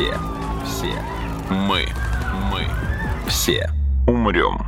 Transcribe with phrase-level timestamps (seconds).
[0.00, 0.14] все,
[0.64, 1.02] все,
[1.50, 1.86] мы,
[2.50, 2.66] мы,
[3.28, 3.70] все
[4.06, 4.58] умрем.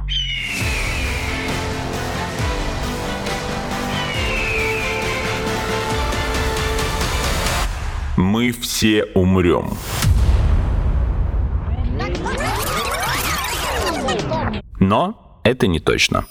[8.18, 9.70] Мы все умрем.
[14.80, 16.26] Но это не точно.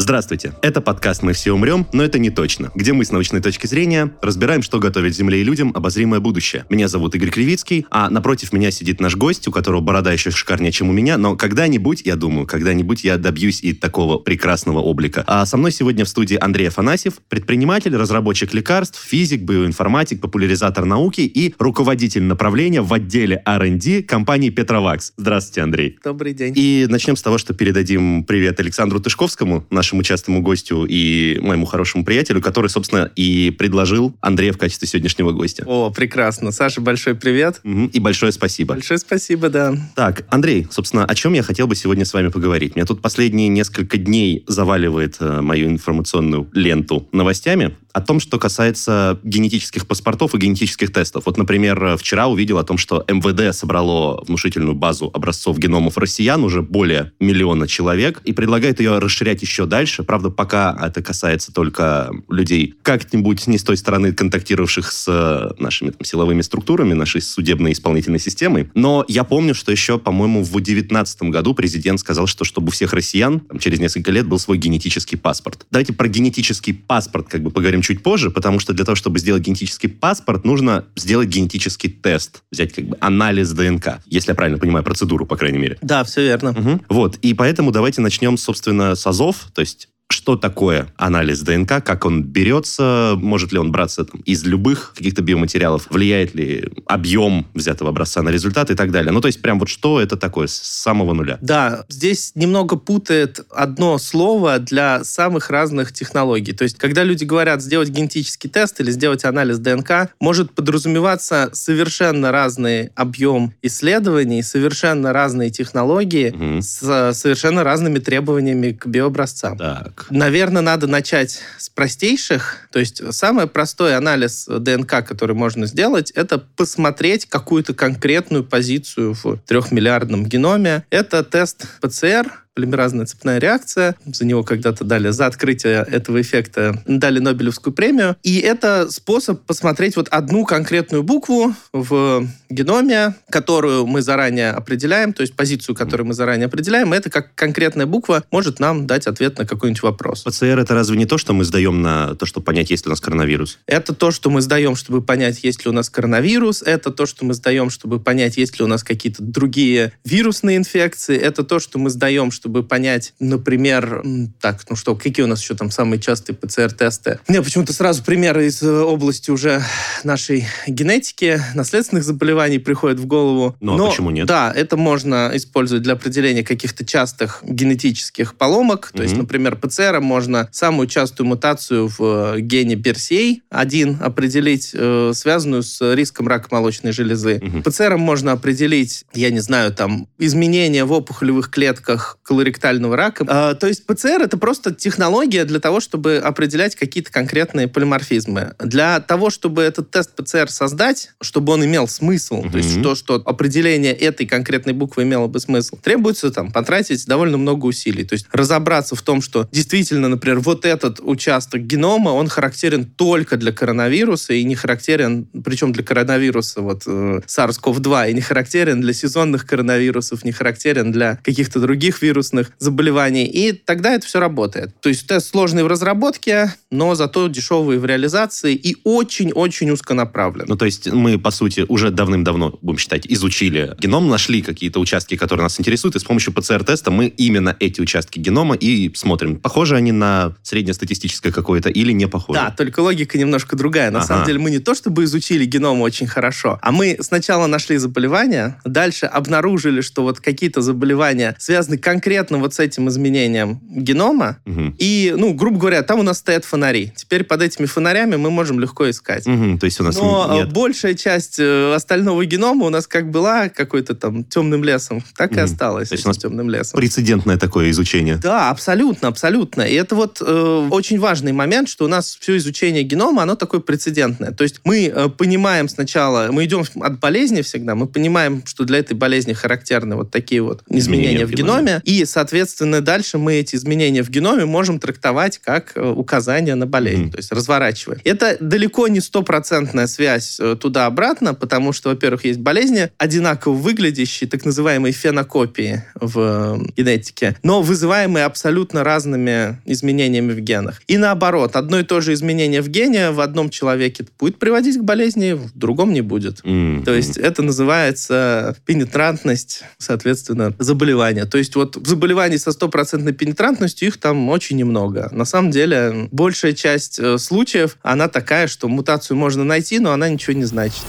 [0.00, 0.54] Здравствуйте.
[0.62, 4.10] Это подкаст «Мы все умрем», но это не точно, где мы с научной точки зрения
[4.22, 6.64] разбираем, что готовит Земле и людям обозримое будущее.
[6.70, 10.72] Меня зовут Игорь Кривицкий, а напротив меня сидит наш гость, у которого борода еще шикарнее,
[10.72, 15.22] чем у меня, но когда-нибудь, я думаю, когда-нибудь я добьюсь и такого прекрасного облика.
[15.26, 21.20] А со мной сегодня в студии Андрей Афанасьев, предприниматель, разработчик лекарств, физик, биоинформатик, популяризатор науки
[21.20, 25.12] и руководитель направления в отделе R&D компании Петровакс.
[25.18, 25.98] Здравствуйте, Андрей.
[26.02, 26.54] Добрый день.
[26.56, 31.66] И начнем с того, что передадим привет Александру Тышковскому, нашему нашему частому гостю и моему
[31.66, 35.64] хорошему приятелю, который, собственно, и предложил Андрея в качестве сегодняшнего гостя.
[35.66, 36.52] О, прекрасно.
[36.52, 37.60] Саша, большой привет.
[37.64, 37.86] Угу.
[37.92, 38.74] И большое спасибо.
[38.74, 39.74] Большое спасибо, да.
[39.96, 42.76] Так, Андрей, собственно, о чем я хотел бы сегодня с вами поговорить?
[42.76, 49.18] Меня тут последние несколько дней заваливает э, мою информационную ленту новостями о том, что касается
[49.24, 51.26] генетических паспортов и генетических тестов.
[51.26, 56.62] Вот, например, вчера увидел о том, что МВД собрало внушительную базу образцов геномов россиян, уже
[56.62, 59.79] более миллиона человек, и предлагает ее расширять еще дальше.
[60.04, 66.04] Правда, пока это касается только людей, как-нибудь не с той стороны контактировавших с нашими там,
[66.04, 68.70] силовыми структурами, нашей судебной исполнительной системой.
[68.74, 72.92] Но я помню, что еще, по-моему, в 2019 году президент сказал, что чтобы у всех
[72.92, 75.66] россиян там, через несколько лет был свой генетический паспорт.
[75.70, 79.18] Давайте про генетический паспорт как бы поговорим поговорим чуть позже, потому что для того, чтобы
[79.18, 84.58] сделать генетический паспорт, нужно сделать генетический тест, взять как бы анализ ДНК, если я правильно
[84.58, 85.78] понимаю процедуру, по крайней мере.
[85.82, 86.50] Да, все верно.
[86.50, 86.80] Угу.
[86.88, 89.69] Вот, и поэтому давайте начнем, собственно, с АЗОВ, то есть
[90.12, 95.22] что такое анализ ДНК, как он берется, может ли он браться там, из любых каких-то
[95.22, 99.12] биоматериалов, влияет ли объем взятого образца на результат и так далее.
[99.12, 101.38] Ну, то есть прям вот что это такое с самого нуля?
[101.40, 106.52] Да, здесь немного путает одно слово для самых разных технологий.
[106.52, 112.32] То есть, когда люди говорят сделать генетический тест или сделать анализ ДНК, может подразумеваться совершенно
[112.32, 116.62] разный объем исследований, совершенно разные технологии угу.
[116.62, 119.56] с совершенно разными требованиями к биообразцам.
[119.56, 119.99] Так.
[120.10, 122.68] Наверное, надо начать с простейших.
[122.72, 129.36] То есть самый простой анализ ДНК, который можно сделать, это посмотреть какую-то конкретную позицию в
[129.38, 130.84] трехмиллиардном геноме.
[130.90, 133.96] Это тест ПЦР, полимеразная цепная реакция.
[134.04, 138.16] За него когда-то дали, за открытие этого эффекта дали Нобелевскую премию.
[138.22, 145.22] И это способ посмотреть вот одну конкретную букву в геноме, которую мы заранее определяем, то
[145.22, 149.46] есть позицию, которую мы заранее определяем, это как конкретная буква может нам дать ответ на
[149.46, 150.24] какой-нибудь вопрос.
[150.24, 152.90] ПЦР это разве не то, что мы сдаем на то, чтобы понять, есть ли у
[152.90, 153.58] нас коронавирус?
[153.66, 156.62] Это то, что мы сдаем, чтобы понять, есть ли у нас коронавирус.
[156.62, 161.16] Это то, что мы сдаем, чтобы понять, есть ли у нас какие-то другие вирусные инфекции.
[161.16, 164.02] Это то, что мы сдаем, чтобы чтобы понять, например,
[164.40, 167.20] так, ну что, какие у нас еще там самые частые ПЦР-тесты?
[167.28, 169.62] Мне почему-то сразу примеры из э, области уже
[170.02, 173.56] нашей генетики, наследственных заболеваний приходят в голову.
[173.60, 174.26] Ну, а Но, почему нет?
[174.26, 178.90] Да, это можно использовать для определения каких-то частых генетических поломок.
[178.92, 179.02] То mm-hmm.
[179.04, 185.94] есть, например, ПЦР можно самую частую мутацию в э, гене BRCA1 определить, э, связанную с
[185.94, 187.36] риском рака молочной железы.
[187.36, 187.62] Mm-hmm.
[187.62, 193.24] ПЦР можно определить, я не знаю, там, изменения в опухолевых клетках колоректального рака.
[193.26, 198.54] А, то есть ПЦР это просто технология для того, чтобы определять какие-то конкретные полиморфизмы.
[198.60, 202.52] Для того, чтобы этот тест ПЦР создать, чтобы он имел смысл, mm-hmm.
[202.52, 207.36] то есть то, что определение этой конкретной буквы имело бы смысл, требуется там потратить довольно
[207.36, 208.04] много усилий.
[208.04, 213.38] То есть разобраться в том, что действительно, например, вот этот участок генома, он характерен только
[213.38, 218.92] для коронавируса и не характерен, причем для коронавируса вот э, SARS-CoV-2 и не характерен для
[218.92, 224.78] сезонных коронавирусов, не характерен для каких-то других вирусов, вирусных заболеваний, и тогда это все работает.
[224.80, 230.44] То есть тест сложный в разработке, но зато дешевый в реализации и очень-очень узконаправлен.
[230.46, 235.16] Ну, то есть мы, по сути, уже давным-давно, будем считать, изучили геном, нашли какие-то участки,
[235.16, 239.76] которые нас интересуют, и с помощью ПЦР-теста мы именно эти участки генома и смотрим, похожи
[239.76, 242.38] они на среднестатистическое какое-то или не похожи.
[242.38, 243.90] Да, только логика немножко другая.
[243.90, 244.06] На ага.
[244.06, 248.60] самом деле мы не то чтобы изучили геном очень хорошо, а мы сначала нашли заболевания,
[248.64, 254.74] дальше обнаружили, что вот какие-то заболевания связаны конкретно конкретно вот с этим изменением генома, угу.
[254.78, 256.92] и, ну, грубо говоря, там у нас стоят фонари.
[256.96, 259.28] Теперь под этими фонарями мы можем легко искать.
[259.28, 260.52] Угу, то есть у нас Но нет...
[260.52, 265.38] большая часть э, остального генома у нас как была какой-то там темным лесом, так угу.
[265.38, 266.80] и осталась то есть у нас темным лесом.
[266.80, 268.16] Прецедентное такое изучение.
[268.16, 269.62] Да, абсолютно, абсолютно.
[269.62, 273.60] И это вот э, очень важный момент, что у нас все изучение генома, оно такое
[273.60, 274.32] прецедентное.
[274.32, 278.78] То есть мы э, понимаем сначала, мы идем от болезни всегда, мы понимаем, что для
[278.78, 283.34] этой болезни характерны вот такие вот изменения, изменения в геноме, геноме, и, соответственно, дальше мы
[283.34, 287.10] эти изменения в геноме можем трактовать как э, указание на болезнь, mm.
[287.10, 287.98] то есть разворачивая.
[288.04, 294.44] Это далеко не стопроцентная связь э, туда-обратно, потому что, во-первых, есть болезни, одинаково выглядящие, так
[294.44, 300.82] называемые фенокопии в э, генетике, но вызываемые абсолютно разными изменениями в генах.
[300.86, 304.82] И наоборот, одно и то же изменение в гене в одном человеке будет приводить к
[304.82, 306.40] болезни, в другом не будет.
[306.40, 306.84] Mm-hmm.
[306.84, 311.26] То есть это называется пенетрантность, соответственно, заболевания.
[311.26, 315.08] То есть вот заболеваний со стопроцентной пенетрантностью их там очень немного.
[315.12, 320.08] На самом деле большая часть э, случаев, она такая, что мутацию можно найти, но она
[320.08, 320.82] ничего не значит.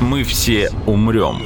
[0.00, 1.42] Мы все умрем.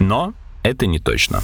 [0.00, 1.42] Но это не точно.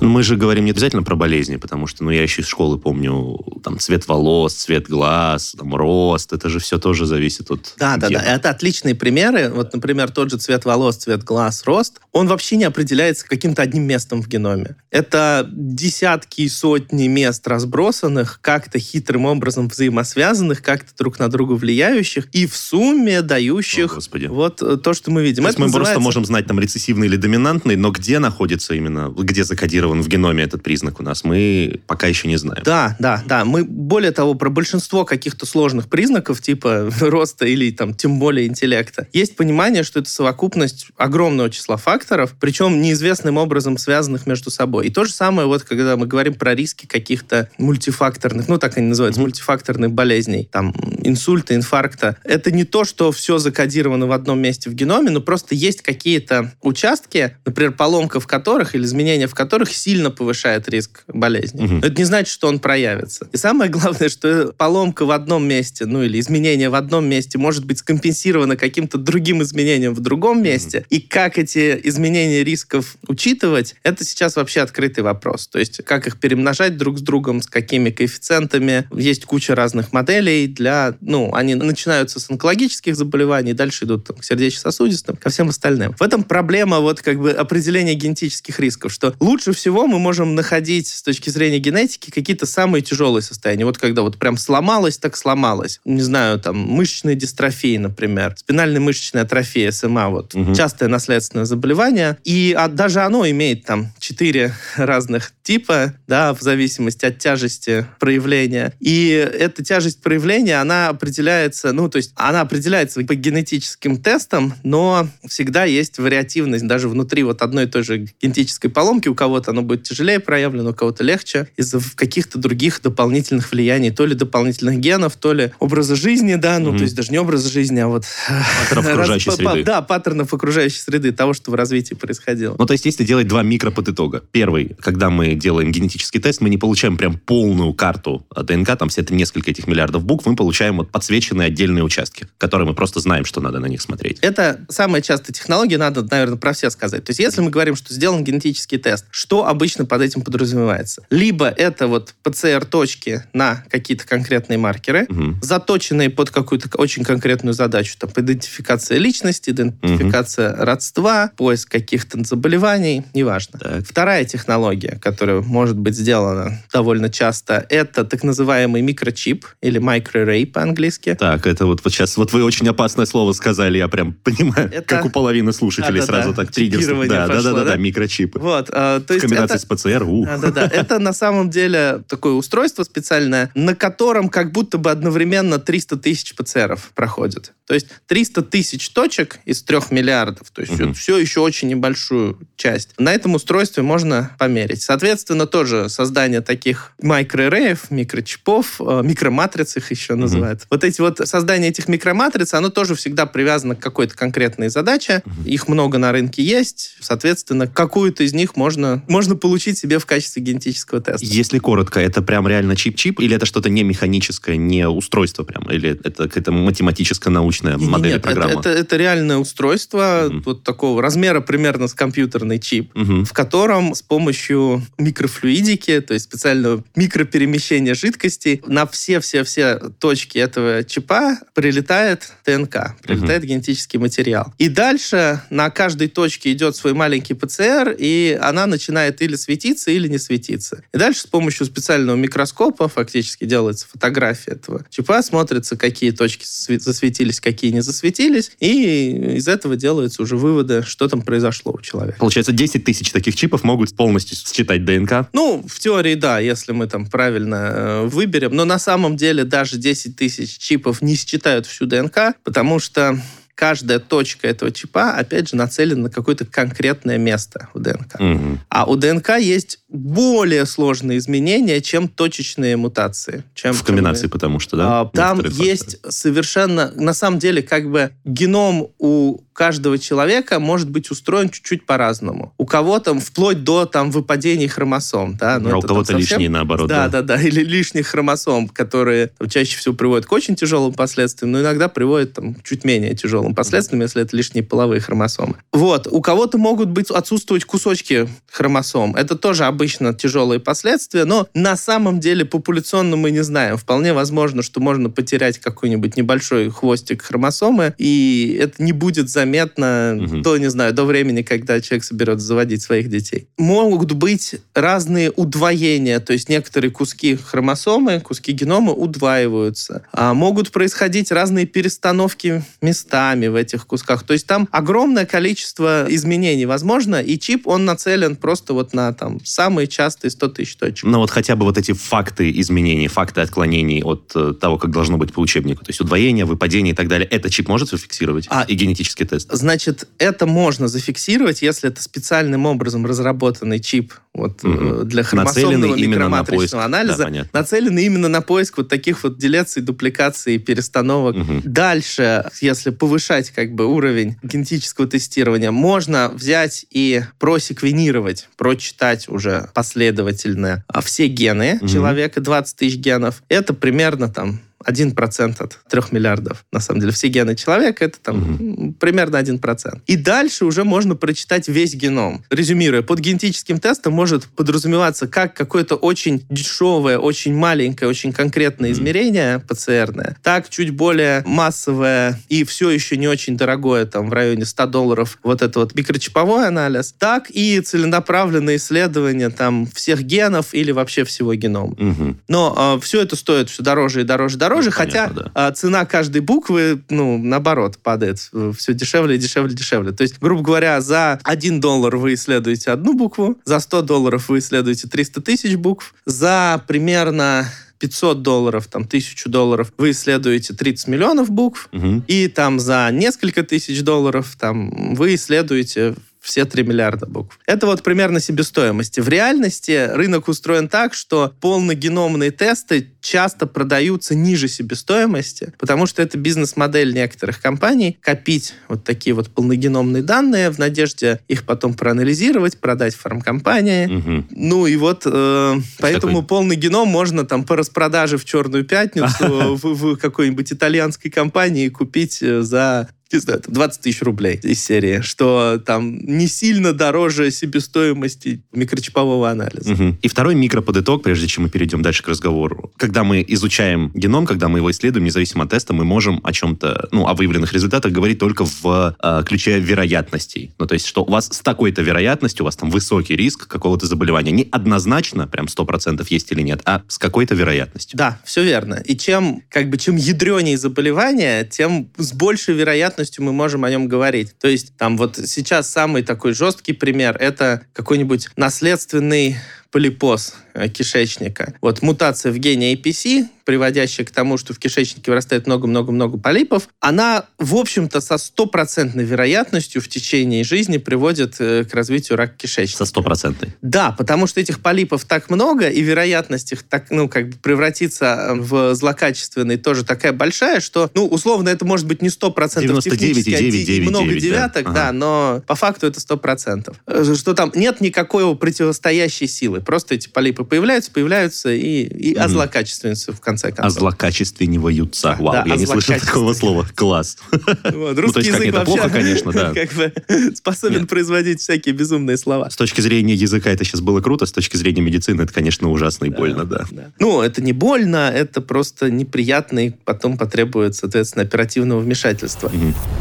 [0.00, 3.38] Мы же говорим не обязательно про болезни, потому что, ну, я еще из школы помню,
[3.62, 8.08] там, цвет волос, цвет глаз, там, рост, это же все тоже зависит от Да, да,
[8.08, 9.50] да, это отличные примеры.
[9.50, 13.84] Вот, например, тот же цвет волос, цвет глаз, рост, он вообще не определяется каким-то одним
[13.84, 14.76] местом в геноме.
[14.90, 22.28] Это десятки и сотни мест разбросанных, как-то хитрым образом взаимосвязанных, как-то друг на друга влияющих,
[22.32, 24.26] и в сумме дающих О, Господи.
[24.26, 25.42] вот э, то, что мы видим.
[25.42, 25.92] То есть мы называется...
[25.92, 30.08] просто можем знать, там, рецессивный или доминантный, но где находится именно, где закодирован зафиксирован в
[30.08, 32.62] геноме этот признак у нас, мы пока еще не знаем.
[32.64, 33.44] Да, да, да.
[33.44, 39.06] Мы, более того, про большинство каких-то сложных признаков, типа роста или там тем более интеллекта,
[39.12, 44.86] есть понимание, что это совокупность огромного числа факторов, причем неизвестным образом связанных между собой.
[44.86, 48.88] И то же самое, вот когда мы говорим про риски каких-то мультифакторных, ну так они
[48.88, 49.24] называются, mm-hmm.
[49.24, 52.16] мультифакторных болезней, там инсульта, инфаркта.
[52.24, 56.52] Это не то, что все закодировано в одном месте в геноме, но просто есть какие-то
[56.62, 61.64] участки, например, поломка в которых или изменения в которых сильно повышает риск болезни.
[61.64, 61.74] Угу.
[61.74, 63.28] Но это не значит, что он проявится.
[63.32, 67.64] И самое главное, что поломка в одном месте, ну или изменение в одном месте может
[67.64, 70.78] быть скомпенсировано каким-то другим изменением в другом месте.
[70.78, 70.86] Угу.
[70.90, 75.48] И как эти изменения рисков учитывать, это сейчас вообще открытый вопрос.
[75.48, 78.86] То есть как их перемножать друг с другом, с какими коэффициентами.
[78.94, 80.96] Есть куча разных моделей для...
[81.00, 85.94] Ну, они начинаются с онкологических заболеваний, дальше идут там, к сердечно-сосудистым, ко всем остальным.
[85.98, 90.36] В этом проблема вот как бы определения генетических рисков, что лучше всего всего мы можем
[90.36, 93.64] находить с точки зрения генетики какие-то самые тяжелые состояния.
[93.64, 95.80] Вот когда вот прям сломалось, так сломалось.
[95.84, 100.54] Не знаю, там, мышечная дистрофия, например, спинальная мышечная атрофия, СМА, вот, угу.
[100.54, 102.16] частое наследственное заболевание.
[102.22, 108.72] И а, даже оно имеет там четыре разных типа, да, в зависимости от тяжести проявления.
[108.78, 115.08] И эта тяжесть проявления, она определяется, ну, то есть она определяется по генетическим тестам, но
[115.26, 119.08] всегда есть вариативность даже внутри вот одной и той же генетической поломки.
[119.08, 124.04] У кого-то оно будет тяжелее проявлено, у кого-то легче из-за каких-то других дополнительных влияний, то
[124.04, 126.76] ли дополнительных генов, то ли образа жизни, да, ну, mm-hmm.
[126.76, 128.04] то есть даже не образа жизни, а вот...
[128.68, 129.64] Паттернов окружающей раз, среды.
[129.64, 132.54] Да, паттернов окружающей среды, того, что в развитии происходило.
[132.58, 134.22] Ну, то есть если делать два микроподытога.
[134.30, 139.00] Первый, когда мы делаем генетический тест, мы не получаем прям полную карту ДНК, там все
[139.00, 143.24] это несколько этих миллиардов букв, мы получаем вот подсвеченные отдельные участки, которые мы просто знаем,
[143.24, 144.18] что надо на них смотреть.
[144.20, 147.04] Это самая частая технология, надо, наверное, про все сказать.
[147.04, 151.02] То есть если мы говорим, что сделан генетический тест, что обычно под этим подразумевается?
[151.10, 155.36] Либо это вот ПЦР-точки на какие-то конкретные маркеры, угу.
[155.42, 160.64] заточенные под какую-то очень конкретную задачу, там, идентификация личности, идентификация угу.
[160.64, 163.58] родства, поиск каких-то заболеваний, неважно.
[163.58, 163.84] Так.
[163.86, 171.14] Вторая технология, которая может быть сделана довольно часто, это так называемый микрочип или microarray по-английски.
[171.18, 174.82] Так, это вот, вот сейчас, вот вы очень опасное слово сказали, я прям понимаю, это...
[174.82, 177.06] как у половины слушателей да, сразу да, так триггерство.
[177.06, 178.38] Да, да, да, да, да, микрочипы.
[178.38, 179.62] Вот, а, то есть комбинации это...
[179.62, 180.02] с ПЦР.
[180.04, 180.24] У.
[180.24, 180.66] Да, да, да.
[180.66, 186.34] Это на самом деле такое устройство специальное, на котором как будто бы одновременно 300 тысяч
[186.34, 187.52] ПЦРов проходит.
[187.66, 190.92] То есть 300 тысяч точек из 3 миллиардов, то есть угу.
[190.94, 192.90] все еще очень небольшую часть.
[192.98, 194.82] На этом устройстве можно померить.
[194.82, 200.22] Соответственно, тоже создание таких микроэреев, микрочипов, э, микроматриц их еще угу.
[200.22, 200.62] называют.
[200.70, 205.22] Вот эти вот создание этих микроматриц, оно тоже всегда привязано к какой-то конкретной задаче.
[205.26, 205.48] Угу.
[205.48, 206.96] Их много на рынке есть.
[207.00, 211.26] Соответственно, какую-то из них можно, можно можно получить себе в качестве генетического теста.
[211.26, 215.98] Если коротко, это прям реально чип-чип, или это что-то не механическое, не устройство прям, или
[216.04, 218.60] это какая-то математическая научная модель Нет, программа?
[218.60, 220.42] Это, это, это реальное устройство mm-hmm.
[220.44, 223.24] вот такого размера примерно с компьютерный чип, mm-hmm.
[223.24, 231.38] в котором с помощью микрофлюидики, то есть специального микроперемещения жидкости, на все-все-все точки этого чипа
[231.54, 233.46] прилетает ДНК, прилетает mm-hmm.
[233.46, 234.54] генетический материал.
[234.58, 240.08] И дальше на каждой точке идет свой маленький ПЦР, и она начинает или светиться, или
[240.08, 240.82] не светиться.
[240.92, 247.40] И дальше с помощью специального микроскопа фактически делается фотография этого чипа, смотрится, какие точки засветились,
[247.40, 252.18] какие не засветились, и из этого делаются уже выводы, что там произошло у человека.
[252.18, 255.28] Получается, 10 тысяч таких чипов могут полностью считать ДНК?
[255.32, 258.54] Ну, в теории, да, если мы там правильно э, выберем.
[258.54, 263.20] Но на самом деле даже 10 тысяч чипов не считают всю ДНК, потому что
[263.56, 268.20] каждая точка этого чипа, опять же, нацелена на какое-то конкретное место в ДНК.
[268.20, 268.58] Угу.
[268.68, 273.42] А у ДНК есть более сложные изменения, чем точечные мутации.
[273.54, 274.30] Чем, в комбинации, чем...
[274.30, 275.00] потому что, да?
[275.00, 276.92] А, там есть совершенно...
[276.94, 282.52] На самом деле, как бы геном у каждого человека может быть устроен чуть-чуть по-разному.
[282.58, 285.58] У кого-то вплоть до там выпадений хромосом, да.
[285.58, 286.18] Но а у кого-то совсем...
[286.18, 286.88] лишние, наоборот.
[286.88, 290.92] Да, да, да, да, или лишних хромосом, которые там, чаще всего приводят к очень тяжелым
[290.92, 295.56] последствиям, но иногда приводят там чуть менее тяжелым последствиям, если это лишние половые хромосомы.
[295.72, 299.16] Вот, у кого-то могут быть отсутствовать кусочки хромосом.
[299.16, 303.78] Это тоже обычно тяжелые последствия, но на самом деле популяционно мы не знаем.
[303.78, 310.18] Вполне возможно, что можно потерять какой-нибудь небольшой хвостик хромосомы, и это не будет заметно заметно
[310.20, 310.40] угу.
[310.40, 313.46] до, не знаю, до времени, когда человек соберется заводить своих детей.
[313.56, 320.02] Могут быть разные удвоения, то есть некоторые куски хромосомы, куски генома удваиваются.
[320.12, 324.24] А могут происходить разные перестановки местами в этих кусках.
[324.24, 329.44] То есть там огромное количество изменений возможно, и чип, он нацелен просто вот на там
[329.44, 331.04] самые частые 100 тысяч точек.
[331.04, 335.18] Но вот хотя бы вот эти факты изменений, факты отклонений от э, того, как должно
[335.18, 338.46] быть по учебнику, то есть удвоение, выпадение и так далее, это чип может зафиксировать?
[338.50, 339.35] А, и генетический тест?
[339.36, 339.48] Тест.
[339.52, 345.04] Значит, это можно зафиксировать, если это специальным образом разработанный чип вот, угу.
[345.04, 350.58] для хромосомного микроматричного на анализа, да, нацеленный именно на поиск вот таких вот деляций, дупликаций,
[350.58, 351.36] перестановок.
[351.36, 351.62] Угу.
[351.64, 360.84] Дальше, если повышать как бы уровень генетического тестирования, можно взять и просеквенировать, прочитать уже последовательно
[360.88, 361.88] а, все гены угу.
[361.88, 363.42] человека, 20 тысяч генов.
[363.48, 366.64] Это примерно там 1% от 3 миллиардов.
[366.72, 368.92] На самом деле, все гены человека это там угу.
[368.94, 370.00] примерно 1%.
[370.06, 372.44] И дальше уже можно прочитать весь геном.
[372.50, 379.60] Резюмируя, под генетическим тестом может подразумеваться как какое-то очень дешевое, очень маленькое, очень конкретное измерение
[379.60, 384.86] ПЦРное, так чуть более массовое и все еще не очень дорогое, там в районе 100
[384.86, 391.24] долларов, вот это вот микрочиповой анализ, так и целенаправленное исследование там всех генов или вообще
[391.24, 391.92] всего генома.
[391.92, 392.36] Угу.
[392.48, 395.50] Но э, а, все это стоит все дороже и дороже, дороже дороже, ну, хотя да.
[395.54, 398.38] А, цена каждой буквы, ну, наоборот, падает.
[398.76, 400.12] Все дешевле, дешевле, дешевле.
[400.12, 404.58] То есть, грубо говоря, за 1 доллар вы исследуете одну букву, за 100 долларов вы
[404.58, 407.68] исследуете 300 тысяч букв, за примерно
[407.98, 412.22] 500 долларов, там, 1000 долларов, вы исследуете 30 миллионов букв, угу.
[412.26, 416.14] и там за несколько тысяч долларов там вы исследуете
[416.46, 417.58] все 3 миллиарда букв.
[417.66, 419.20] Это вот примерно себестоимости.
[419.20, 426.38] В реальности рынок устроен так, что полногеномные тесты часто продаются ниже себестоимости, потому что это
[426.38, 433.16] бизнес-модель некоторых компаний копить вот такие вот полногеномные данные в надежде их потом проанализировать, продать
[433.16, 434.06] фармкомпании.
[434.06, 434.44] Угу.
[434.50, 436.46] Ну и вот э, поэтому такой...
[436.46, 442.62] полный геном можно там по распродаже в Черную пятницу в какой-нибудь итальянской компании купить э,
[442.62, 449.50] за не знаю, 20 тысяч рублей из серии, что там не сильно дороже себестоимости микрочипового
[449.50, 449.92] анализа.
[449.92, 450.18] Угу.
[450.22, 452.92] И второй микроподыток, прежде чем мы перейдем дальше к разговору.
[452.96, 457.08] Когда мы изучаем геном, когда мы его исследуем, независимо от теста, мы можем о чем-то,
[457.10, 460.72] ну, о выявленных результатах говорить только в э, ключе вероятностей.
[460.78, 464.06] Ну, то есть, что у вас с такой-то вероятностью, у вас там высокий риск какого-то
[464.06, 464.52] заболевания.
[464.52, 468.16] Не однозначно, прям 100% есть или нет, а с какой-то вероятностью.
[468.16, 469.02] Да, все верно.
[469.04, 473.90] И чем, как бы, чем ядренее заболевание, тем с большей вероятностью вероятностью мы можем о
[473.90, 474.58] нем говорить.
[474.58, 479.56] То есть там вот сейчас самый такой жесткий пример— это какой-нибудь наследственный
[479.90, 480.54] полипоз
[480.92, 481.74] кишечника.
[481.80, 487.46] Вот мутация в гене APC, приводящая к тому, что в кишечнике вырастает много-много-много полипов, она,
[487.58, 492.98] в общем-то, со стопроцентной вероятностью в течение жизни приводит э, к развитию рака кишечника.
[492.98, 493.74] Со стопроцентной?
[493.82, 498.52] Да, потому что этих полипов так много, и вероятность их так, ну, как бы превратиться
[498.54, 503.88] в злокачественный тоже такая большая, что, ну, условно, это может быть не 100% технически, 9,
[503.88, 505.12] и много 9, девяток, да, да ага.
[505.12, 506.94] но по факту это 100%.
[507.08, 512.38] Э, что там нет никакой противостоящей силы, просто эти полипы появляются, появляются и, и mm-hmm.
[512.38, 513.96] озлокачественятся в конце концов.
[513.96, 515.36] Озлокачествениваются.
[515.38, 516.86] Вау, да, я не слышал такого слова.
[516.94, 517.38] Класс.
[517.84, 519.74] Вот, русский ну, язык вообще плохо, конечно, да.
[519.74, 520.12] как бы
[520.54, 521.08] способен нет.
[521.08, 522.70] производить всякие безумные слова.
[522.70, 526.26] С точки зрения языка это сейчас было круто, с точки зрения медицины это, конечно, ужасно
[526.26, 526.84] и да, больно, да.
[526.90, 527.10] да.
[527.18, 532.70] Ну, это не больно, это просто неприятно, и потом потребует, соответственно, оперативного вмешательства.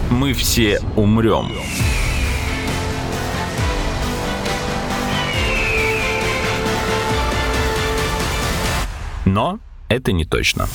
[0.10, 1.52] Мы все умрем.
[9.26, 10.68] Но это не точно.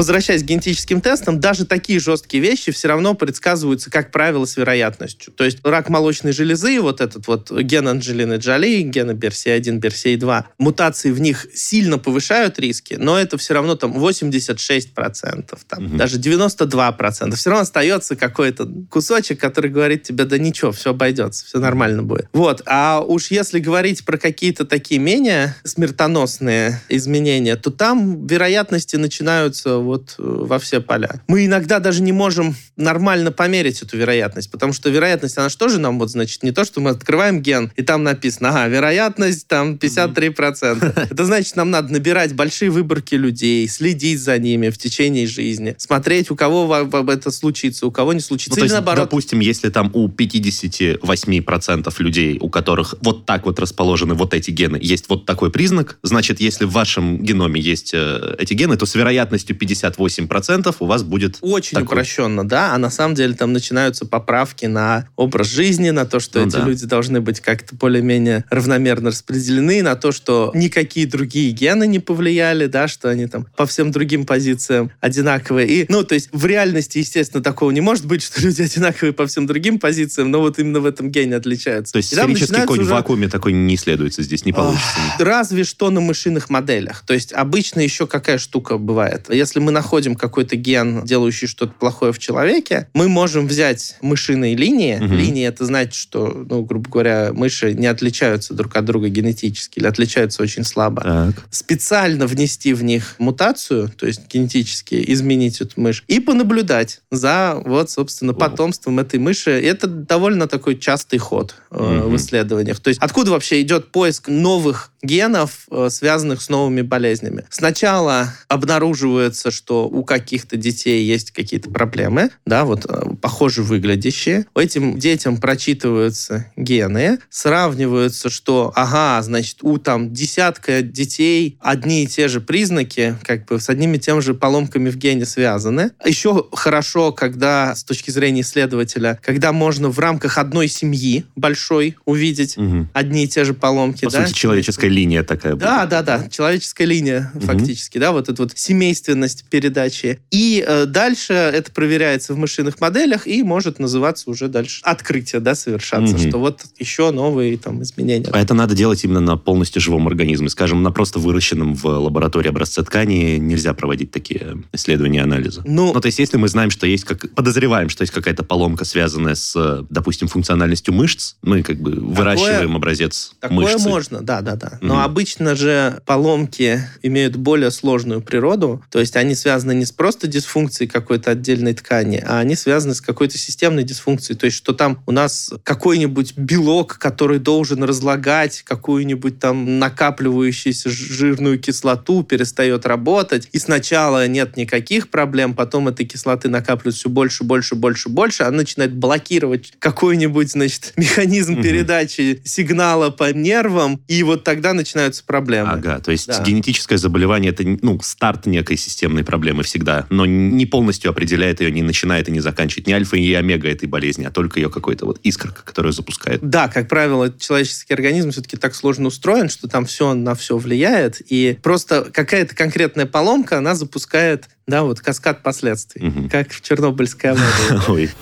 [0.00, 5.30] Возвращаясь к генетическим тестам, даже такие жесткие вещи все равно предсказываются, как правило, с вероятностью.
[5.30, 11.10] То есть рак молочной железы, вот этот вот ген Анджелины Джоли, гена BRCA1, BRCA2, мутации
[11.10, 15.96] в них сильно повышают риски, но это все равно там 86%, там, угу.
[15.98, 17.36] даже 92%.
[17.36, 22.30] Все равно остается какой-то кусочек, который говорит тебе, да ничего, все обойдется, все нормально будет.
[22.32, 22.62] Вот.
[22.64, 30.14] А уж если говорить про какие-то такие менее смертоносные изменения, то там вероятности начинаются вот
[30.18, 31.20] э, во все поля.
[31.26, 35.78] Мы иногда даже не можем нормально померить эту вероятность, потому что вероятность, она что же
[35.80, 39.74] нам вот значит не то, что мы открываем ген, и там написано, ага, вероятность там
[39.74, 41.08] 53%.
[41.10, 46.30] Это значит, нам надо набирать большие выборки людей, следить за ними в течение жизни, смотреть,
[46.30, 48.58] у кого это случится, у кого не случится.
[48.58, 49.06] Ну, Или наоборот.
[49.06, 54.78] Допустим, если там у 58% людей, у которых вот так вот расположены вот эти гены,
[54.80, 58.94] есть вот такой признак, значит, если в вашем геноме есть э, эти гены, то с
[58.94, 61.84] вероятностью 58% у вас будет Очень такой.
[61.84, 66.40] упрощенно, да, а на самом деле там начинаются поправки на образ жизни, на то, что
[66.40, 66.64] ну, эти да.
[66.64, 72.66] люди должны быть как-то более-менее равномерно распределены, на то, что никакие другие гены не повлияли,
[72.66, 75.68] да, что они там по всем другим позициям одинаковые.
[75.68, 79.26] И, ну, то есть в реальности, естественно, такого не может быть, что люди одинаковые по
[79.26, 81.92] всем другим позициям, но вот именно в этом гене отличаются.
[81.92, 82.90] То есть сферический конь уже...
[82.90, 84.98] в вакууме такой не исследуется здесь, не получится.
[85.18, 87.02] Разве что на мышиных моделях.
[87.06, 89.26] То есть обычно еще какая штука бывает.
[89.30, 94.96] Если мы находим какой-то ген, делающий что-то плохое в человеке, мы можем взять мышиные линии.
[94.96, 95.14] Угу.
[95.14, 99.86] Линии это значит, что, ну, грубо говоря, мыши не отличаются друг от друга генетически или
[99.86, 101.02] отличаются очень слабо.
[101.02, 101.44] Так.
[101.50, 107.90] Специально внести в них мутацию, то есть генетически изменить эту мышь, и понаблюдать за, вот,
[107.90, 109.50] собственно, потомством этой мыши.
[109.50, 112.10] это довольно такой частый ход э, угу.
[112.10, 112.80] в исследованиях.
[112.80, 117.44] То есть откуда вообще идет поиск новых генов, э, связанных с новыми болезнями?
[117.50, 124.46] Сначала обнаруживается, что у каких-то детей есть какие-то проблемы, да, вот э, похоже выглядящие.
[124.54, 132.28] Этим детям прочитываются гены, сравниваются, что, ага, значит, у там десятка детей одни и те
[132.28, 135.92] же признаки, как бы с одними и тем же поломками в гене связаны.
[136.04, 142.56] Еще хорошо, когда с точки зрения исследователя, когда можно в рамках одной семьи большой увидеть
[142.56, 142.88] угу.
[142.92, 144.04] одни и те же поломки.
[144.04, 144.26] По да?
[144.26, 145.54] сути, человеческая линия такая.
[145.54, 145.90] Да, будет.
[145.90, 147.46] да, да, человеческая линия угу.
[147.46, 150.20] фактически, да, вот эта вот семейственность передачи.
[150.30, 155.54] И э, дальше это проверяется в мышиных моделях и может называться уже дальше открытие, да,
[155.54, 156.28] совершаться, угу.
[156.28, 158.28] что вот еще новые там изменения.
[158.32, 160.48] А это надо делать именно на полностью живом организме.
[160.48, 165.62] Скажем, на просто выращенном в лаборатории образце ткани нельзя проводить такие исследования и анализы.
[165.64, 167.32] Ну, ну, то есть, если мы знаем, что есть как...
[167.34, 172.76] Подозреваем, что есть какая-то поломка, связанная с, допустим, функциональностью мышц, мы как бы такое, выращиваем
[172.76, 173.78] образец такое мышцы.
[173.78, 174.78] Такое можно, да, да, да.
[174.80, 175.02] Но угу.
[175.02, 180.88] обычно же поломки имеют более сложную природу, то есть они связаны не с просто дисфункцией
[180.88, 184.38] какой-то отдельной ткани, а они связаны с какой-то системной дисфункцией.
[184.38, 191.58] То есть что там у нас какой-нибудь белок, который должен разлагать какую-нибудь там накапливающуюся жирную
[191.58, 193.48] кислоту, перестает работать.
[193.52, 198.58] И сначала нет никаких проблем, потом этой кислоты накапливается все больше, больше, больше, больше, она
[198.58, 201.62] начинает блокировать какой-нибудь, значит, механизм угу.
[201.62, 205.70] передачи сигнала по нервам, и вот тогда начинаются проблемы.
[205.70, 206.42] Ага, то есть да.
[206.42, 211.82] генетическое заболевание это ну, старт некой системной проблемы всегда, но не полностью определяет ее, не
[211.82, 215.20] начинает и не заканчивает не альфа и омега этой болезни, а только ее какой-то вот
[215.22, 216.40] искорка, которую запускает.
[216.42, 221.20] Да, как правило, человеческий организм все-таки так сложно устроен, что там все на все влияет,
[221.28, 226.28] и просто какая-то конкретная поломка, она запускает, да, вот каскад последствий, угу.
[226.28, 228.10] как в Чернобыльской аварии.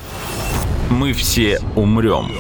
[0.91, 2.31] Мы все умрем.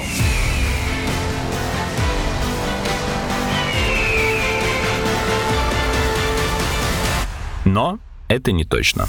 [7.68, 9.06] Но это не точно.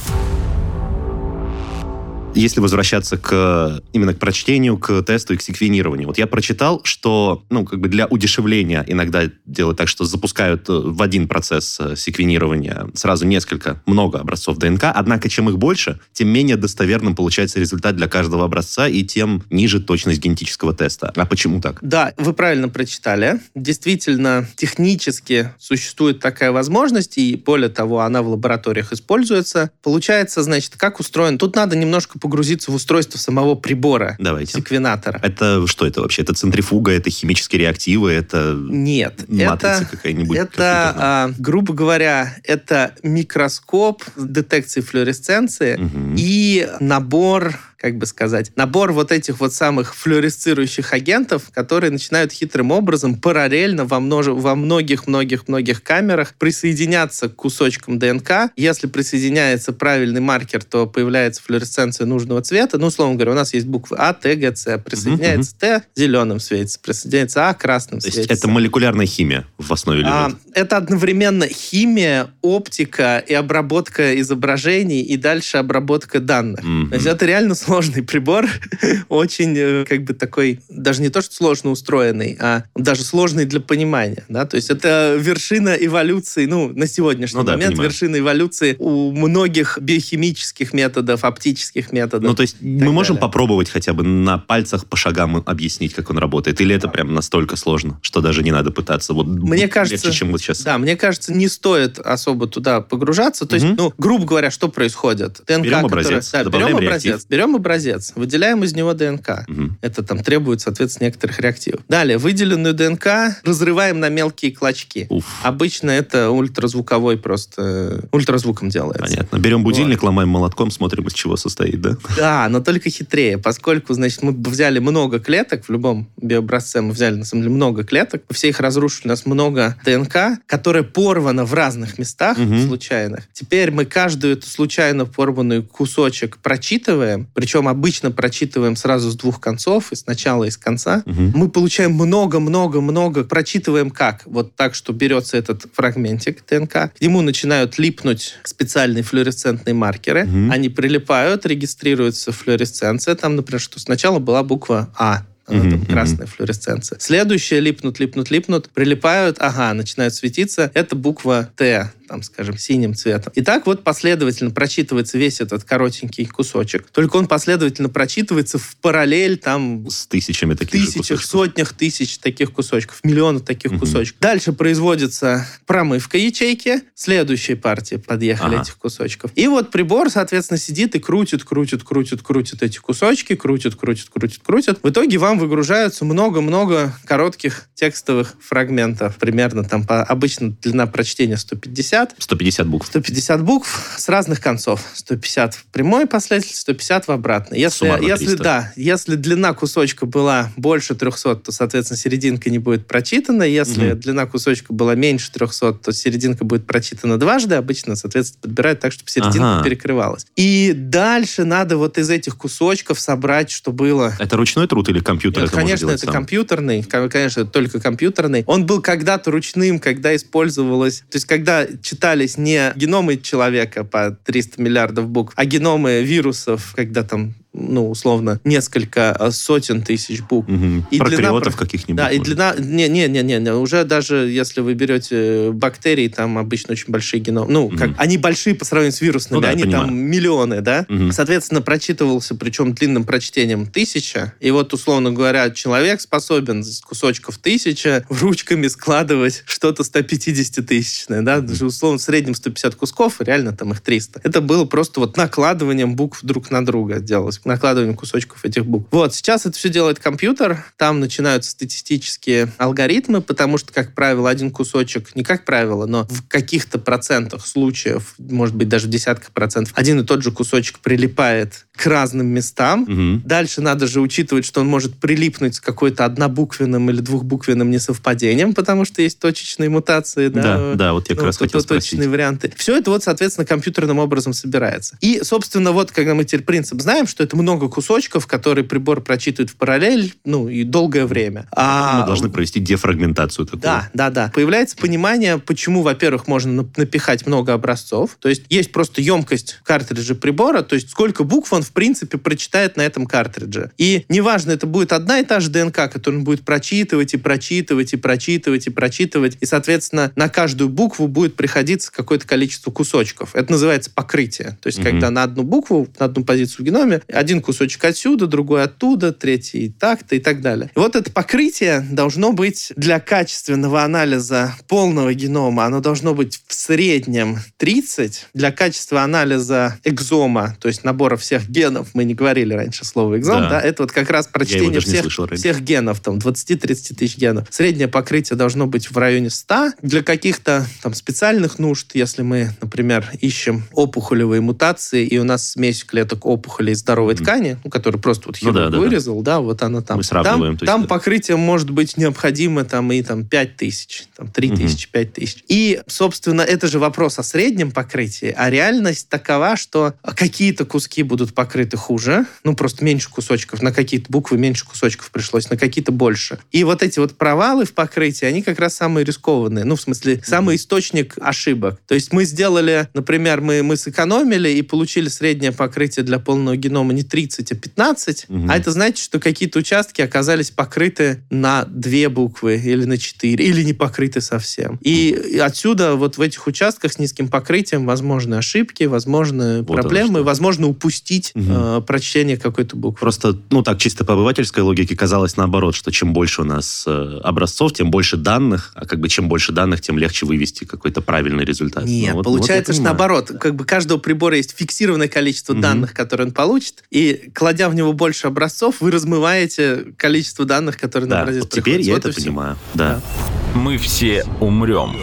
[2.39, 6.07] Если возвращаться к именно к прочтению, к тесту и к секвенированию.
[6.07, 10.73] Вот я прочитал, что ну, как бы для удешевления иногда делают так, что запускают э,
[10.73, 14.85] в один процесс э, секвенирования сразу несколько, много образцов ДНК.
[14.85, 19.81] Однако, чем их больше, тем менее достоверным получается результат для каждого образца и тем ниже
[19.81, 21.11] точность генетического теста.
[21.17, 21.79] А почему так?
[21.81, 23.41] Да, вы правильно прочитали.
[23.53, 29.71] Действительно, технически существует такая возможность, и более того, она в лабораториях используется.
[29.83, 31.37] Получается, значит, как устроен...
[31.37, 34.15] Тут надо немножко погрузиться в устройство самого прибора.
[34.19, 34.53] Давайте.
[34.53, 35.19] Секвенатора.
[35.23, 36.21] Это что это вообще?
[36.21, 40.37] Это центрифуга, это химические реактивы, это Нет, матрица это, какая-нибудь?
[40.37, 46.15] это а, грубо говоря, это микроскоп детекции флуоресценции Мгм.
[46.17, 52.71] и набор как бы сказать, набор вот этих вот самых флуоресцирующих агентов, которые начинают хитрым
[52.71, 58.51] образом параллельно во, множе- во многих-многих-многих камерах присоединяться к кусочкам ДНК.
[58.57, 62.77] Если присоединяется правильный маркер, то появляется флуоресценция нужного цвета.
[62.77, 64.77] Ну, условно говоря, у нас есть буквы А, Т, Г, С.
[64.79, 66.79] Присоединяется Т, зеленым светится.
[66.79, 68.33] Присоединяется А, красным То есть светится.
[68.45, 70.11] это молекулярная химия в основе лежит?
[70.13, 76.63] А, это одновременно химия, оптика и обработка изображений, и дальше обработка данных.
[76.63, 76.89] Мгм.
[76.89, 78.47] То есть это реально сложный прибор,
[79.09, 83.59] очень э, как бы такой, даже не то, что сложно устроенный, а даже сложный для
[83.59, 84.23] понимания.
[84.27, 84.45] Да?
[84.45, 87.89] То есть это вершина эволюции, ну, на сегодняшний Ну да, момент понимаю.
[87.91, 92.27] вершина эволюции у многих биохимических методов, оптических методов.
[92.27, 93.27] Ну, то есть мы можем далее.
[93.27, 96.59] попробовать хотя бы на пальцах по шагам объяснить, как он работает?
[96.61, 99.13] Или это прям настолько сложно, что даже не надо пытаться?
[99.13, 100.63] Вот Мне кажется, легче, чем вот сейчас.
[100.63, 103.45] Да, мне кажется, не стоит особо туда погружаться.
[103.45, 103.75] То есть, Мгм.
[103.77, 105.41] ну, грубо говоря, что происходит?
[105.45, 107.11] ДНК, Берем образец, да, добавляем берем реактив.
[107.11, 109.45] образец, берем образец, выделяем из него ДНК.
[109.47, 109.77] Мгм.
[109.81, 111.81] Это там требует, соответственно, некоторых реактивов.
[111.87, 115.05] Далее, выделенную ДНК разрываем на мелкие клочки.
[115.09, 117.61] Уф, Обычно это ультразвуковой просто...
[117.61, 119.05] э, Ультразвуком делается.
[119.05, 119.37] понятно.
[119.37, 121.97] Берем будильник, ломаем молотком, смотрим, из чего состоит, да?
[122.17, 127.15] Да, но только хитрее, поскольку, значит, мы взяли много клеток, в любом биообразце мы взяли,
[127.15, 131.53] на самом деле, много клеток, все их разрушили, у нас много ДНК, которая порвана в
[131.53, 132.67] разных местах Мгм.
[132.67, 133.27] случайных.
[133.33, 139.91] Теперь мы каждую эту случайно порванную кусочек прочитываем, причем обычно прочитываем сразу с двух концов,
[139.91, 141.03] и сначала, и с конца.
[141.05, 141.31] Мгм.
[141.35, 144.21] Мы получаем много-много-много, прочитываем как?
[144.25, 150.51] Вот так, что берется этот фрагментик ДНК, к нему начинают липнуть специальные флуоресцентные маркеры, Мгм.
[150.51, 156.27] они прилипают, регистрируется флуоресценция, там, например, что сначала была буква А, она Мгм, там красная
[156.27, 156.99] флуоресценция.
[156.99, 163.31] Следующие липнут, липнут, липнут, прилипают, ага, начинают светиться, это буква Т, там, скажем, синим цветом.
[163.35, 169.37] И так вот последовательно прочитывается весь этот коротенький кусочек, только он последовательно прочитывается в параллель
[169.37, 171.29] там С тысячами таких же тысячах, кусочков.
[171.29, 173.81] сотнях тысяч таких кусочков, миллионов таких Мгм.
[173.81, 174.19] кусочков.
[174.19, 178.63] Дальше производится промывка ячейки, следующей партии подъехали Ага.
[178.63, 179.31] этих кусочков.
[179.35, 184.41] И вот прибор, соответственно, сидит и крутит, крутит, крутит, крутит эти кусочки, крутит, крутит, крутит,
[184.43, 184.79] крутит.
[184.81, 189.17] В итоге вам выгружаются много-много коротких текстовых фрагментов.
[189.17, 192.87] Примерно там по, обычно длина прочтения 150, 150 букв.
[192.87, 194.81] 150 букв с разных концов.
[194.93, 197.59] 150 в прямой последовательности, 150 в обратной.
[197.59, 198.43] Если, Суммарно если 300.
[198.43, 203.43] да, если длина кусочка была больше 300, то, соответственно, серединка не будет прочитана.
[203.43, 203.99] Если Мгм.
[203.99, 207.55] длина кусочка была меньше 300, то серединка будет прочитана дважды.
[207.55, 209.63] Обычно, соответственно, подбирают так, чтобы серединка Ага.
[209.63, 210.25] перекрывалась.
[210.35, 215.41] И дальше надо вот из этих кусочков собрать, что было Это ручной труд или компьютер
[215.43, 216.13] нет, это конечно, это сам?
[216.13, 218.43] компьютерный, ко- конечно, только компьютерный.
[218.47, 224.61] Он был когда-то ручным, когда использовалось, то есть когда читались не геномы человека по 300
[224.61, 230.47] миллиардов букв, а геномы вирусов, когда там, ну, условно, несколько э, сотен тысяч букв.
[230.47, 230.85] Мгм.
[230.91, 231.97] И длина Прокариотов про- каких-нибудь.
[231.97, 232.53] Да, и длина...
[232.57, 237.51] Не-не-не, уже даже если вы берете бактерии, там обычно очень большие геномы.
[237.51, 237.95] Ну, как, Мгм.
[237.97, 240.85] они большие по сравнению с вирусными, Ну да, они там миллионы, да?
[240.87, 241.11] Мгм.
[241.11, 244.33] Соответственно, прочитывался, причем длинным прочтением, тысяча.
[244.39, 251.41] И вот, условно говоря, человек способен из кусочков тысяча ручками складывать что-то 150-тысячное, да?
[251.41, 254.21] Даже, условно, в среднем 150 кусков, реально там их 300.
[254.23, 258.87] Это было просто вот накладыванием букв друг на друга делалось, накладыванием кусочков этих букв.
[258.91, 264.51] Вот, сейчас это все делает компьютер, там начинаются статистические алгоритмы, потому что, как правило, один
[264.51, 269.73] кусочек, не как правило, но в каких-то процентах случаев, может быть, даже в десятках процентов,
[269.75, 272.81] один и тот же кусочек прилипает к разным местам.
[272.87, 273.21] Мгм.
[273.25, 278.85] Дальше надо же учитывать, что он может прилипнуть с какой-то однобуквенным или двухбуквенным несовпадением, потому
[278.85, 281.67] что есть точечные мутации, да, Да, да, вот я как ну, раз то- хотел то-
[281.69, 282.11] точечные спросить.
[282.11, 282.53] варианты.
[282.57, 284.97] Все это вот, соответственно, компьютерным образом собирается.
[285.01, 289.51] И, собственно, вот, когда мы теперь принцип знаем, что это много кусочков, которые прибор прочитывает
[289.51, 291.47] в параллель, ну, и долгое время.
[291.51, 293.61] А мы должны провести дефрагментацию такую.
[293.61, 294.31] Да, да, да.
[294.33, 298.17] Появляется понимание, почему, во-первых, можно напихать много образцов.
[298.19, 302.77] То есть есть просто емкость картриджа прибора, то есть сколько букв он, в принципе, прочитает
[302.77, 303.71] на этом картридже.
[303.77, 307.93] И неважно, это будет одна и та же ДНК, которую он будет прочитывать и прочитывать
[307.93, 309.37] и прочитывать и прочитывать.
[309.39, 313.35] И, соответственно, на каждую букву будет приходиться какое-то количество кусочков.
[313.35, 314.57] Это называется покрытие.
[314.61, 314.83] То есть, mm-hmm.
[314.83, 319.75] когда на одну букву, на одну позицию в геноме, один кусочек отсюда, другой оттуда, третий
[319.77, 320.71] так-то и так далее.
[320.73, 326.53] И вот это покрытие должно быть для качественного анализа полного генома, оно должно быть в
[326.53, 328.27] среднем 30.
[328.33, 333.41] Для качества анализа экзома, то есть набора всех генов, мы не говорили раньше слово экзом,
[333.41, 337.47] да, да это вот как раз прочтение всех, всех генов, там 20-30 тысяч генов.
[337.49, 339.73] Среднее покрытие должно быть в районе 100.
[339.81, 345.83] Для каких-то там специальных нужд, если мы, например, ищем опухолевые мутации, и у нас смесь
[345.83, 347.23] клеток опухолей здоровой mm-hmm.
[347.23, 349.37] ткани, ну, которую просто вот хирург ну, да, вырезал, да, да.
[349.37, 349.97] да, вот она там.
[349.97, 350.57] Мы сравниваем.
[350.57, 354.91] Там, там покрытие может быть необходимо там и там 5 тысяч, там 3 тысячи, mm-hmm.
[354.91, 355.43] 5 тысяч.
[355.47, 361.33] И, собственно, это же вопрос о среднем покрытии, а реальность такова, что какие-то куски будут
[361.33, 366.39] покрыты хуже, ну, просто меньше кусочков, на какие-то буквы меньше кусочков пришлось, на какие-то больше.
[366.51, 370.21] И вот эти вот провалы в покрытии, они как раз самые рискованные, ну, в смысле,
[370.25, 371.79] самый источник ошибок.
[371.87, 376.93] То есть мы сделали, например, мы, мы сэкономили и получили среднее покрытие для полного генома
[376.99, 378.45] не 30, а 15, угу.
[378.49, 383.63] а это значит, что какие-то участки оказались покрыты на две буквы или на четыре, или
[383.63, 384.77] не покрыты совсем.
[384.81, 390.67] И отсюда вот в этих участках с низким покрытием возможны ошибки, возможны вот проблемы, возможно
[390.67, 391.45] упустить угу.
[391.47, 392.99] э, прочтение какой-то буквы.
[392.99, 397.19] Просто, ну так, чисто по обывательской логике казалось наоборот, что чем больше у нас э,
[397.23, 401.45] образцов, тем больше данных, а как бы чем больше данных, тем легче вывести какой-то правильный
[401.45, 401.85] результат.
[401.85, 403.31] Нет, ну, вот, получается, вот что наоборот.
[403.39, 405.61] Как бы каждого прибора есть фиксированное количество угу.
[405.61, 411.07] данных, которые он получит, и кладя в него больше образцов, вы размываете количество данных, которые
[411.09, 412.57] да, на образец вот теперь я вот это понимаю.
[412.73, 412.95] Да.
[412.95, 413.59] да.
[413.59, 414.95] Мы все умрем.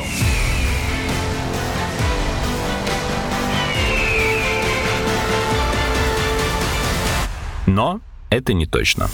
[7.67, 9.09] Но это не точно.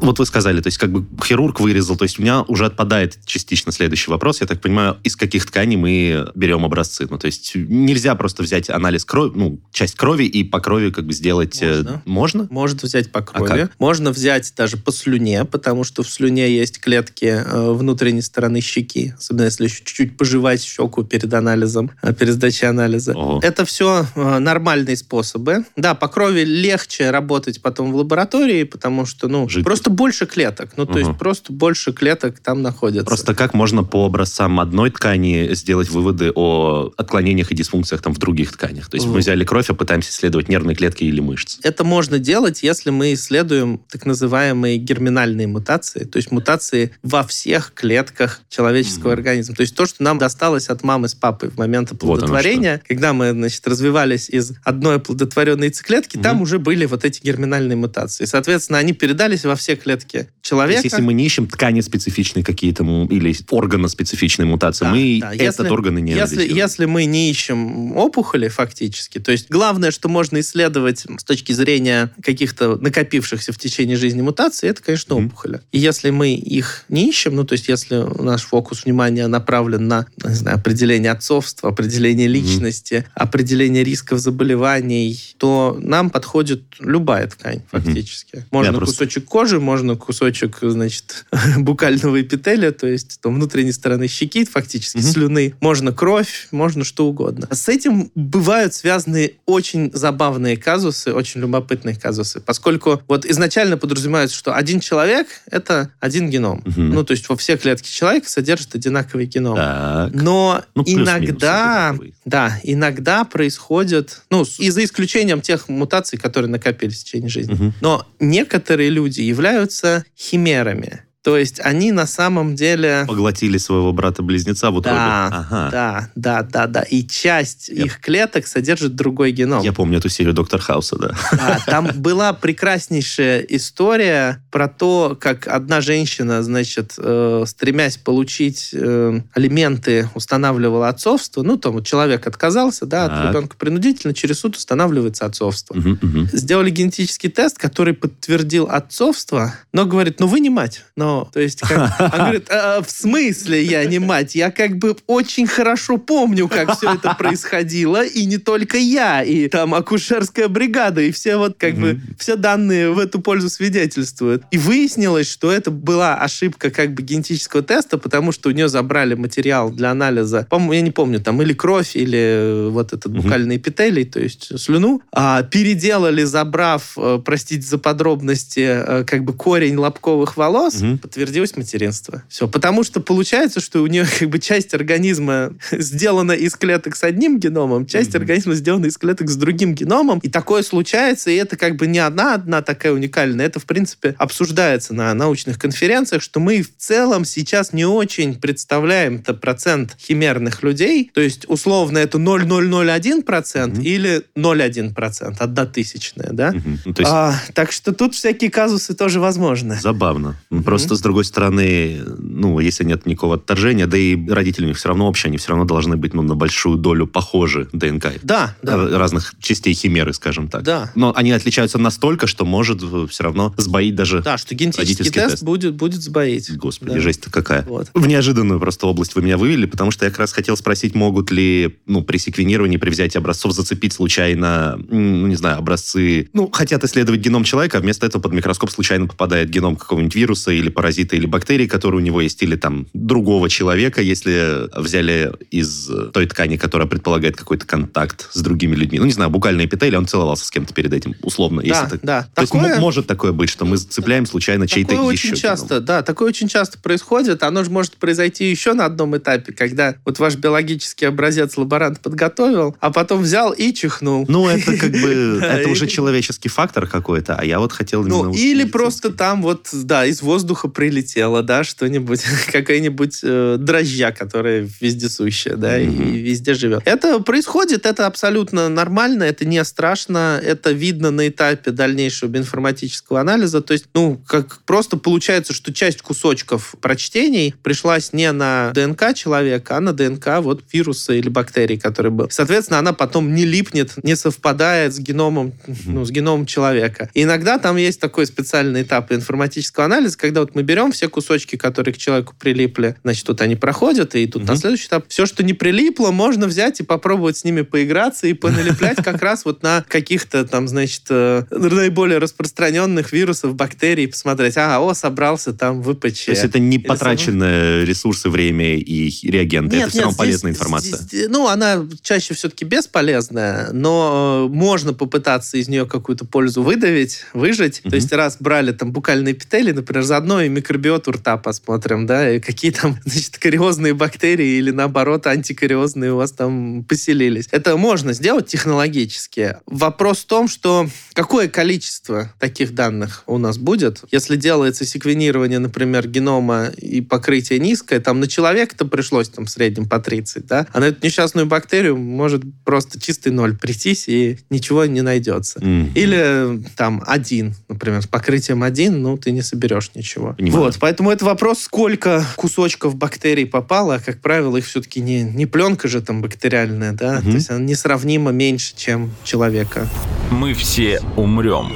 [0.00, 3.18] Вот вы сказали, то есть как бы хирург вырезал, то есть у меня уже отпадает
[3.24, 4.40] частично следующий вопрос.
[4.40, 7.06] Я так понимаю, из каких тканей мы берем образцы?
[7.10, 11.06] Ну, то есть нельзя просто взять анализ крови, ну, часть крови и по крови как
[11.06, 11.58] бы сделать...
[11.62, 12.02] Э, можно?
[12.04, 13.60] Можно, Можно взять по а крови.
[13.62, 18.60] А Можно взять даже по слюне, потому что в слюне есть клетки э, внутренней стороны
[18.60, 23.12] щеки, особенно если еще чуть-чуть пожевать щеку перед анализом, э, перед сдачей анализа.
[23.12, 23.40] Ого.
[23.42, 25.64] Это все нормальные способы.
[25.76, 29.64] Да, по крови легче работать потом в лаборатории, потому что, ну, Жидкость.
[29.64, 30.70] просто просто больше клеток.
[30.76, 30.98] Ну, то угу.
[30.98, 33.06] есть просто больше клеток там находятся.
[33.06, 38.18] Просто как можно по образцам одной ткани сделать выводы о отклонениях и дисфункциях там в
[38.18, 38.88] других тканях?
[38.88, 39.14] То есть угу.
[39.14, 41.58] мы взяли кровь, а пытаемся исследовать нервные клетки или мышцы.
[41.62, 47.72] Это можно делать, если мы исследуем так называемые герминальные мутации, то есть мутации во всех
[47.74, 49.18] клетках человеческого угу.
[49.18, 49.54] организма.
[49.54, 53.12] То есть то, что нам досталось от мамы с папой в момент оплодотворения, вот когда
[53.12, 56.22] мы, значит, развивались из одной оплодотворенной яйцеклетки, угу.
[56.22, 58.24] там уже были вот эти герминальные мутации.
[58.24, 60.82] Соответственно, они передались во все клетки человека.
[60.82, 65.34] То есть, если мы не ищем ткани специфичные какие-то или органоспецифичные мутации, да, мы да.
[65.34, 69.90] этот если, орган и не если, если мы не ищем опухоли фактически, то есть главное,
[69.90, 75.26] что можно исследовать с точки зрения каких-то накопившихся в течение жизни мутаций, это, конечно, mm-hmm.
[75.26, 75.60] опухоли.
[75.72, 80.06] И если мы их не ищем, ну, то есть если наш фокус внимания направлен на,
[80.24, 83.10] не знаю, определение отцовства, определение личности, mm-hmm.
[83.14, 88.36] определение рисков заболеваний, то нам подходит любая ткань фактически.
[88.36, 88.44] Mm-hmm.
[88.50, 89.30] Можно Я кусочек просто...
[89.30, 91.26] кожи, можно кусочек, значит,
[91.58, 95.12] букального эпителия, то есть там, внутренней стороны щеки, фактически, mm-hmm.
[95.12, 95.54] слюны.
[95.60, 97.46] Можно кровь, можно что угодно.
[97.50, 104.54] С этим бывают связаны очень забавные казусы, очень любопытные казусы, поскольку вот изначально подразумевается, что
[104.54, 106.62] один человек— это один геном.
[106.64, 106.88] Mm-hmm.
[106.94, 109.56] Ну, то есть во все клетки человека содержат одинаковый геном.
[109.56, 110.14] Так.
[110.14, 117.04] Но ну, иногда, да, иногда происходит, ну, и за исключением тех мутаций, которые накопились в
[117.04, 117.54] течение жизни.
[117.54, 117.72] Mm-hmm.
[117.82, 121.07] Но некоторые люди являются являются химерами.
[121.22, 123.04] То есть они на самом деле...
[123.08, 124.96] Поглотили своего брата-близнеца в утробе.
[124.96, 125.68] Да, ага.
[125.70, 126.82] да, да, да, да.
[126.82, 127.84] И часть Я...
[127.84, 129.62] их клеток содержит другой геном.
[129.62, 131.14] Я помню эту серию Доктор Хауса, да.
[131.32, 139.20] Да, там была прекраснейшая история про то, как одна женщина, значит, э, стремясь получить э,
[139.34, 141.42] алименты, устанавливала отцовство.
[141.42, 143.18] Ну, там вот человек отказался, да, так.
[143.18, 145.76] от ребенка принудительно, через суд устанавливается отцовство.
[145.76, 146.28] Угу, угу.
[146.32, 151.28] Сделали генетический тест, который подтвердил отцовство, но говорит, ну вы не мать, но но...
[151.32, 154.34] То есть, как, он говорит, а, в смысле я не мать?
[154.34, 159.48] Я как бы очень хорошо помню, как все это происходило, и не только я, и
[159.48, 164.42] там акушерская бригада, и все вот как бы, все данные в эту пользу свидетельствуют.
[164.50, 169.14] И выяснилось, что это была ошибка как бы генетического теста, потому что у нее забрали
[169.14, 174.04] материал для анализа, по-моему, я не помню, там или кровь, или вот этот букальный эпителий,
[174.04, 180.36] то есть слюну, а переделали, забрав, э, простите за подробности, э, как бы корень лобковых
[180.36, 180.97] волос, угу.
[180.98, 182.22] Подтвердилось материнство.
[182.28, 187.04] Все, потому что получается, что у нее как бы часть организма сделана из клеток с
[187.04, 188.18] одним геномом, часть угу.
[188.18, 191.98] организма сделана из клеток с другим геномом, и такое случается, и это как бы не
[191.98, 197.24] одна одна такая уникальная, это в принципе обсуждается на научных конференциях, что мы в целом
[197.24, 203.80] сейчас не очень представляем это процент химерных людей, то есть условно это 0,001% угу.
[203.80, 206.48] или 0,1%, одна тысячная, да?
[206.50, 206.94] Угу.
[206.94, 207.12] То есть...
[207.12, 209.78] а, так что тут всякие казусы тоже возможны.
[209.80, 210.36] Забавно.
[210.50, 210.62] Угу.
[210.88, 214.88] Просто с другой стороны, ну, если нет никакого отторжения, да и родители у них все
[214.88, 218.12] равно общие, они все равно должны быть ну, на большую долю похожи ДНК.
[218.22, 218.98] Да, да.
[218.98, 220.62] Разных частей химеры, скажем так.
[220.62, 220.90] Да.
[220.94, 225.42] Но они отличаются настолько, что может все равно сбоить даже Да, что генетический тест, тест
[225.42, 226.56] будет, будет сбоить.
[226.56, 227.00] Господи, да.
[227.00, 227.62] жесть-то какая.
[227.62, 227.90] Вот.
[227.94, 231.30] В неожиданную просто область вы меня вывели, потому что я как раз хотел спросить, могут
[231.30, 236.28] ли ну, при секвенировании, при взятии образцов зацепить случайно, ну, не знаю, образцы...
[236.32, 240.52] Ну, хотят исследовать геном человека, а вместо этого под микроскоп случайно попадает геном какого-нибудь вируса
[240.52, 245.90] или паразита или бактерии, которые у него есть, или там другого человека, если взяли из
[246.14, 249.00] той ткани, которая предполагает какой-то контакт с другими людьми.
[249.00, 251.62] Ну, не знаю, букальная эпителий, он целовался с кем-то перед этим, условно.
[251.62, 252.28] Да, если да.
[252.32, 252.68] То такое...
[252.68, 255.84] есть может такое быть, что мы цепляем случайно чей-то такое очень часто, геном.
[255.84, 257.42] Да, такое очень часто происходит.
[257.42, 262.76] Оно же может произойти еще на одном этапе, когда вот ваш биологический образец лаборант подготовил,
[262.78, 264.26] а потом взял и чихнул.
[264.28, 268.04] Ну, это как бы, это уже человеческий фактор какой-то, а я вот хотел...
[268.04, 274.68] Ну, или просто там вот, да, из воздуха прилетело, да, что-нибудь, какая-нибудь э, дрожжа, которая
[274.80, 276.10] вездесущая, да, mm-hmm.
[276.10, 276.82] и везде живет.
[276.84, 283.60] Это происходит, это абсолютно нормально, это не страшно, это видно на этапе дальнейшего информатического анализа.
[283.60, 289.76] То есть, ну, как просто получается, что часть кусочков прочтений пришлась не на ДНК человека,
[289.76, 292.28] а на ДНК вот вируса или бактерии, который был.
[292.30, 295.52] Соответственно, она потом не липнет, не совпадает с геномом,
[295.86, 297.10] ну, с геномом человека.
[297.14, 301.54] И иногда там есть такой специальный этап информатического анализа, когда вот мы берем все кусочки,
[301.54, 304.50] которые к человеку прилипли, значит, тут они проходят, и тут угу.
[304.50, 308.32] на следующий этап все, что не прилипло, можно взять и попробовать с ними поиграться и
[308.32, 314.80] поналеплять как раз вот на каких-то там, значит, э, наиболее распространенных вирусов, бактерий, посмотреть, а,
[314.80, 316.24] о, собрался там ВПЧ.
[316.24, 320.96] То есть это не потраченные ресурсы, время и реагенты, нет, это все равно полезная информация.
[320.98, 327.80] Здесь, ну, она чаще все-таки бесполезная, но можно попытаться из нее какую-то пользу выдавить, выжить.
[327.84, 327.90] Угу.
[327.90, 332.40] То есть раз брали там букальные эпители, например, заодно и микробиоту рта посмотрим, да, и
[332.40, 337.48] какие там, значит, кариозные бактерии или, наоборот, антикариозные у вас там поселились.
[337.50, 339.56] Это можно сделать технологически.
[339.66, 346.08] Вопрос в том, что какое количество таких данных у нас будет, если делается секвенирование, например,
[346.08, 350.80] генома и покрытие низкое, там на человека-то пришлось там в среднем по 30, да, а
[350.80, 355.58] на эту несчастную бактерию может просто чистый ноль прийтись и ничего не найдется.
[355.60, 355.92] Mm-hmm.
[355.94, 360.34] Или там один, например, с покрытием один, ну, ты не соберешь ничего.
[360.38, 360.66] Понимаю.
[360.66, 365.46] Вот, поэтому это вопрос, сколько кусочков бактерий попало, а, как правило, их все-таки не, не
[365.46, 367.22] пленка же там бактериальная, да, mm-hmm.
[367.22, 369.88] то есть она несравнимо меньше, чем человека.
[370.30, 371.72] Мы все умрем.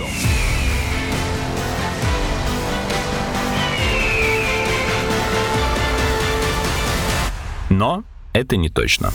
[7.69, 9.11] Но это не точно.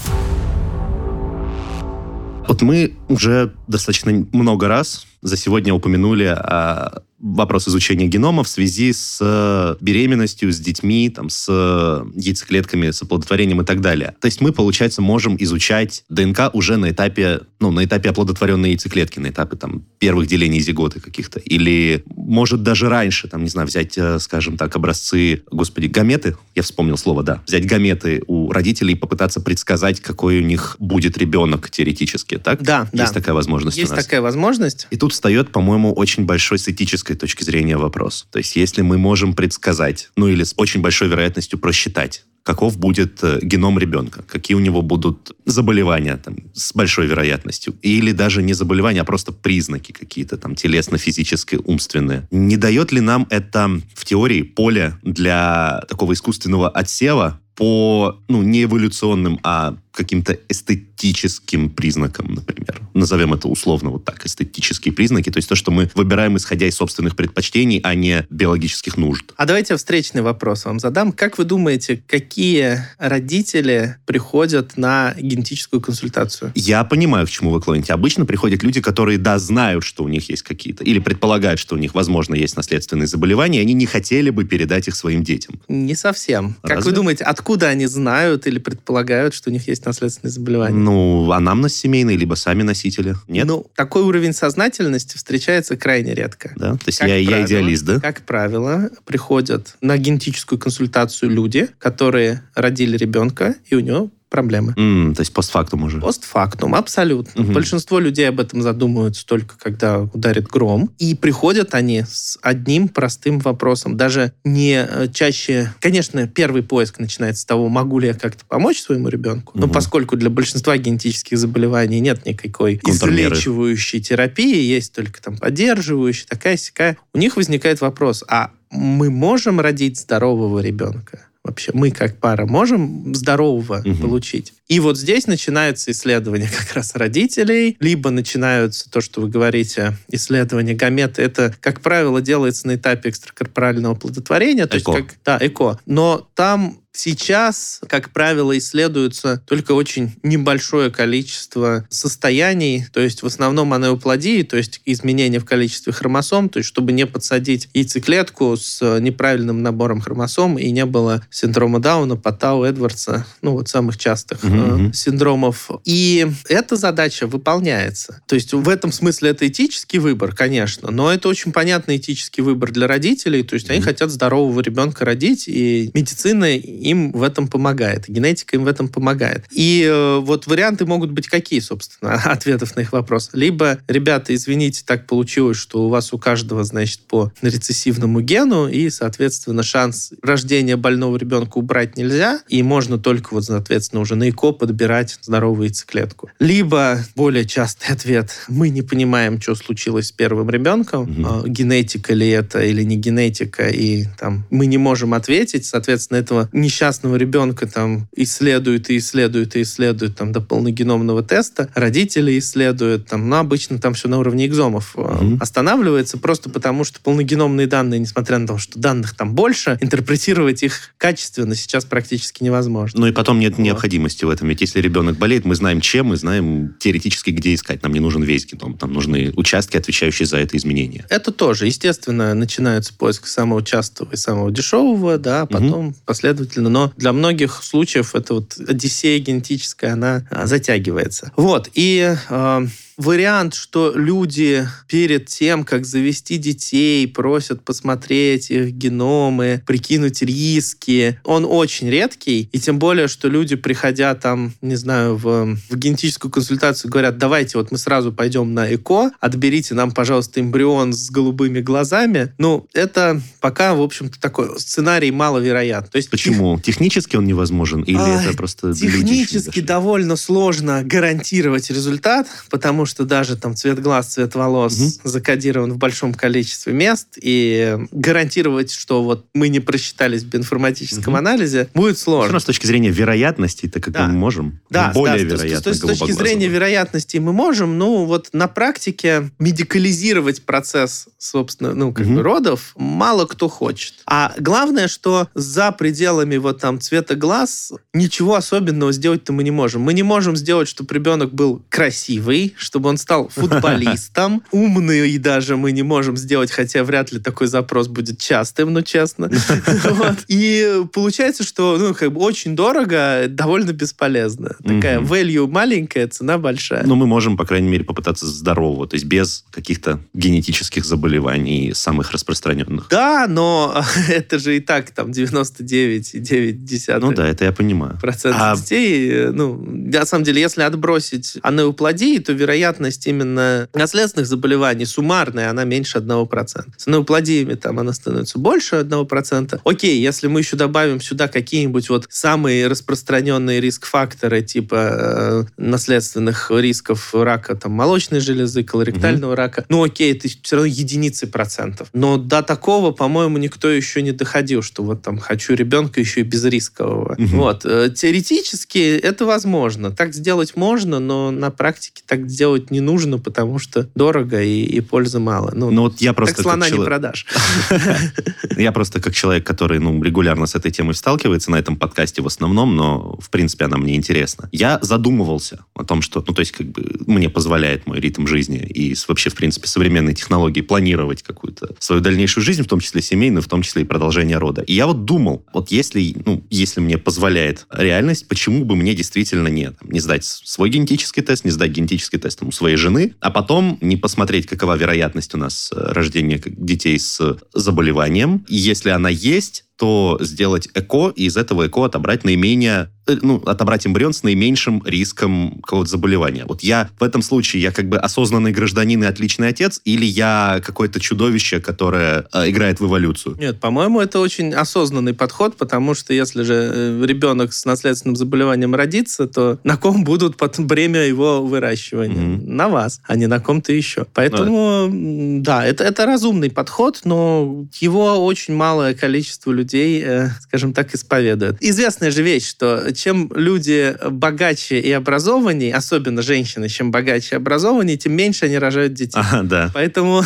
[2.50, 8.94] Вот мы уже достаточно много раз за сегодня упомянули о вопрос изучения генома в связи
[8.94, 14.16] с э, беременностью, с детьми, там, с э, яйцеклетками, с оплодотворением и так далее.
[14.22, 19.20] То есть мы, получается, можем изучать ДНК уже на этапе, ну, на этапе оплодотворенной яйцеклетки,
[19.20, 21.40] на этапе там первых делений зиготы каких-то.
[21.40, 26.62] Или, может, даже раньше, там, не знаю, взять, э, скажем так, образцы, господи, гаметы, я
[26.62, 31.72] вспомнил слово, да, взять гаметы у родителей и попытаться предсказать, какой у них будет ребенок
[31.72, 32.62] теоретически, так?
[32.62, 33.20] Да, Есть да.
[33.20, 34.88] такая возможность Есть такая возможность.
[34.92, 38.28] И тут встает, по-моему, очень большой с этической точки зрения вопрос.
[38.30, 43.24] То есть если мы можем предсказать, ну или с очень большой вероятностью просчитать, каков будет
[43.24, 48.54] э, геном ребенка, какие у него будут заболевания там, с большой вероятностью, или даже не
[48.54, 52.28] заболевания, а просто признаки какие-то там телесно-физические, умственные.
[52.30, 58.64] Не дает ли нам это в теории поле для такого искусственного отсева по, ну, не
[58.64, 62.82] эволюционным, а каким-то эстетическим признакам, например.
[62.94, 66.76] назовем это условно вот так, эстетические признаки, то есть то, что мы выбираем исходя из
[66.76, 69.34] собственных предпочтений, а не биологических нужд.
[69.38, 71.12] А давайте встречный вопрос вам задам.
[71.12, 76.52] Как вы думаете, какие родители приходят на генетическую консультацию?
[76.54, 77.94] Я понимаю, к чему вы клоните.
[77.94, 81.78] Обычно приходят люди, которые, да, знают, что у них есть какие-то, или предполагают, что у
[81.78, 85.60] них, возможно, есть наследственные заболевания, и они не хотели бы передать их своим детям.
[85.68, 86.56] Не совсем.
[86.62, 86.76] Разве?
[86.76, 90.76] Как вы думаете, откуда они знают или предполагают, что у них есть наследственные заболевания?
[90.76, 93.16] Ну, анамнез семейный, либо сами носители.
[93.28, 93.48] Нет?
[93.48, 96.54] Ну, такой уровень сознательности встречается крайне редко.
[96.56, 96.74] Да?
[96.74, 98.00] То есть Как я, я правило, идеалист, да?
[98.00, 104.74] Как правило, приходят на генетическую консультацию люди, которые родили ребенка, и у него проблемы.
[104.78, 106.00] М, то есть постфактум уже.
[106.00, 107.42] Постфактум, абсолютно.
[107.42, 107.54] Мгм.
[107.54, 110.92] Большинство людей об этом задумываются только когда ударит гром.
[110.98, 113.98] И приходят они с одним простым вопросом.
[113.98, 115.74] Даже не э, чаще...
[115.80, 119.54] Конечно, первый поиск начинается с того, могу ли я как-то помочь своему ребенку.
[119.58, 119.74] Но Мгм.
[119.74, 127.18] поскольку для большинства генетических заболеваний нет никакой излечивающей терапии, есть только там поддерживающая, такая-сякая, у
[127.18, 131.27] них возникает вопрос, а мы можем родить здорового ребенка?
[131.48, 133.98] Вообще, мы как пара можем здорового Мгм.
[133.98, 134.54] получить?
[134.68, 140.74] И вот здесь начинается исследование как раз родителей, либо начинаются то, что вы говорите, исследования
[140.74, 141.20] гамет.
[141.20, 144.68] Это, как правило, делается на этапе экстракорпорального плодотворения.
[144.68, 144.92] То Эко.
[144.92, 145.80] есть как, да, эко.
[145.86, 153.72] Но там Сейчас, как правило, исследуется только очень небольшое количество состояний, то есть в основном
[153.74, 159.62] анеуплодии, то есть изменения в количестве хромосом, то есть чтобы не подсадить яйцеклетку с неправильным
[159.62, 164.94] набором хромосом и не было синдрома Дауна, Паттау, Эдвардса, ну вот самых частых Мгм, э,
[164.94, 165.70] синдромов.
[165.86, 168.22] И эта задача выполняется.
[168.26, 172.72] То есть в этом смысле это этический выбор, конечно, но это очень понятный этический выбор
[172.72, 173.86] для родителей, то есть они Мгм.
[173.86, 176.58] хотят здорового ребенка родить, и медицина
[176.88, 179.46] им в этом помогает, генетика им в этом помогает.
[179.52, 183.30] И э, вот варианты могут быть какие, собственно, ответов на их вопрос.
[183.34, 188.90] Либо, ребята, извините, так получилось, что у вас у каждого, значит, по рецессивному гену, и,
[188.90, 194.54] соответственно, шанс рождения больного ребенка убрать нельзя, и можно только, вот, соответственно, уже на ЭКО
[194.54, 196.30] подбирать здоровую яйцеклетку.
[196.40, 202.30] Либо, более частый ответ, мы не понимаем, что случилось с первым ребенком, а, генетика ли
[202.30, 208.08] это или не генетика, и там мы не можем ответить, соответственно, этого несчастного ребенка там
[208.16, 213.96] исследуют и исследуют и исследуют там до полногеномного теста, родители исследуют, там, но обычно там
[213.96, 215.40] все на уровне экзомов Мгм.
[215.42, 220.92] останавливается, просто потому что полногеномные данные, несмотря на то, что данных там больше, интерпретировать их
[221.00, 223.00] качественно сейчас практически невозможно.
[223.02, 223.64] Ну и потом нет Вот.
[223.64, 224.48] необходимости в этом.
[224.50, 227.82] Ведь если ребенок болеет, мы знаем чем, мы знаем теоретически, где искать.
[227.82, 228.78] Нам не нужен весь геном.
[228.80, 231.06] Нам нужны участки, отвечающие за это изменение.
[231.10, 236.57] Это тоже, естественно, начинается поиск самого частого и самого дешевого, да, а потом последовательно.
[236.62, 241.32] Но для многих случаев эта вот одиссея генетическая, она а, затягивается.
[241.36, 242.68] Вот, и э,
[242.98, 251.46] вариант, что люди перед тем, как завести детей, просят посмотреть их геномы, прикинуть риски, он
[251.48, 252.50] очень редкий.
[252.52, 257.58] И тем более, что люди, приходя там, не знаю, в, в генетическую консультацию, говорят, давайте
[257.58, 262.34] вот мы сразу пойдем на ЭКО, отберите нам, пожалуйста, эмбрион с голубыми глазами.
[262.38, 265.90] Ну, это пока, в общем-то, такой сценарий маловероятен.
[265.92, 266.60] То есть Почему?
[266.60, 267.84] Технически он невозможен?
[267.84, 274.08] Или А, это просто Технически довольно сложно гарантировать результат, потому что даже там цвет глаз,
[274.14, 274.92] цвет волос Мгм.
[275.04, 281.16] закодирован в большом количестве мест, и гарантировать, что вот мы не просчитались в биоинформатическом Мгм.
[281.18, 282.24] анализе, будет Все сложно.
[282.28, 284.08] равно с точки зрения вероятности, так как Да.
[284.08, 284.60] мы можем.
[284.70, 288.30] Да, более да, с- с- вероятно с, с точки зрения вероятности мы можем, ну вот
[288.34, 292.16] на практике медикализировать процесс, собственно, ну как Мгм.
[292.16, 293.94] бы родов мало кто хочет.
[294.06, 299.82] А главное, что за пределами вот там цвета глаз ничего особенного сделать-то мы не можем.
[299.82, 305.72] Мы не можем сделать, чтобы ребенок был красивый, чтобы он стал футболистом, умный даже мы
[305.72, 309.32] не можем сделать, хотя вряд ли такой запрос будет частым, ну честно.
[310.28, 314.56] И получается, что ну, как бы очень дорого, довольно бесполезно.
[314.64, 316.84] Такая value маленькая, цена большая.
[316.86, 322.12] Но мы можем, по крайней мере, попытаться здорового, то есть без каких-то генетических заболеваний самых
[322.12, 322.90] распространенных.
[322.92, 327.98] Да, но это же и так там 99,9 Ну да, это я понимаю.
[328.00, 329.32] процент А- детей.
[329.32, 332.34] Ну, на самом деле, если отбросить анеуплодии, то
[332.68, 336.66] вероятность именно наследственных заболеваний суммарная, она меньше 1%.
[336.78, 339.62] С анеуплодиями там она становится больше 1%.
[339.64, 347.14] Окей, если мы еще добавим сюда какие-нибудь вот самые распространенные риск-факторы, типа э, наследственных рисков
[347.14, 351.90] рака там, молочной железы, колоректального рака, ну окей, это все равно единицы процентов.
[351.94, 356.24] Но до такого, по-моему, никто еще не доходил, что вот там хочу ребенка еще и
[356.24, 357.16] безрискового.
[357.18, 357.38] Мгм.
[357.38, 357.66] Вот.
[357.66, 359.92] Э, Теоретически это возможно.
[359.92, 364.64] Так сделать можно, но на практике так сделать делать не нужно, потому что дорого и,
[364.64, 365.52] и пользы мало.
[365.54, 366.80] Ну, ну вот я просто так слона человек...
[366.80, 367.26] не продашь.
[368.58, 372.28] Я просто как человек, который ну, регулярно с этой темой сталкивается на этом подкасте в
[372.28, 374.50] основном, но в принципе она мне интересна.
[374.52, 378.58] Я задумывался о том, что, ну то есть как бы мне позволяет мой ритм жизни
[378.58, 383.44] и вообще в принципе современные технологии планировать какую-то свою дальнейшую жизнь, в том числе семейную,
[383.44, 384.62] в том числе и продолжение рода.
[384.64, 389.50] И я вот думал, вот если, ну, если мне позволяет реальность, почему бы мне действительно
[389.50, 393.78] не, не сдать свой генетический тест, не сдать генетический тест у своей жены, а потом
[393.82, 398.46] не посмотреть, какова вероятность у нас э, рождения детей с заболеванием.
[398.48, 403.88] Если она есть, то сделать ЭКО и из этого ЭКО отобрать наименее Э, ну, отобрать
[403.88, 406.46] эмбрион с наименьшим риском какого-то заболевания.
[406.46, 410.62] Вот я в этом случае, я как бы осознанный гражданин и отличный отец, или я
[410.64, 413.38] какое-то чудовище, которое э, играет в эволюцию?
[413.40, 418.76] Нет, по-моему, это очень осознанный подход, потому что если же э, ребенок с наследственным заболеванием
[418.76, 422.38] родится, то на ком будут потом бремя его выращивания?
[422.38, 422.48] Mm-hmm.
[422.48, 424.06] На вас, а не на ком-то еще.
[424.14, 430.74] Поэтому, ну, да, это, это разумный подход, но его очень малое количество людей, э, скажем
[430.74, 431.58] так, исповедует.
[431.60, 437.98] Известная же вещь, что чем люди богаче и образованнее, особенно женщины, чем богаче и образованнее,
[437.98, 439.20] тем меньше они рожают детей.
[439.20, 439.72] Ага, да.
[439.74, 440.24] Поэтому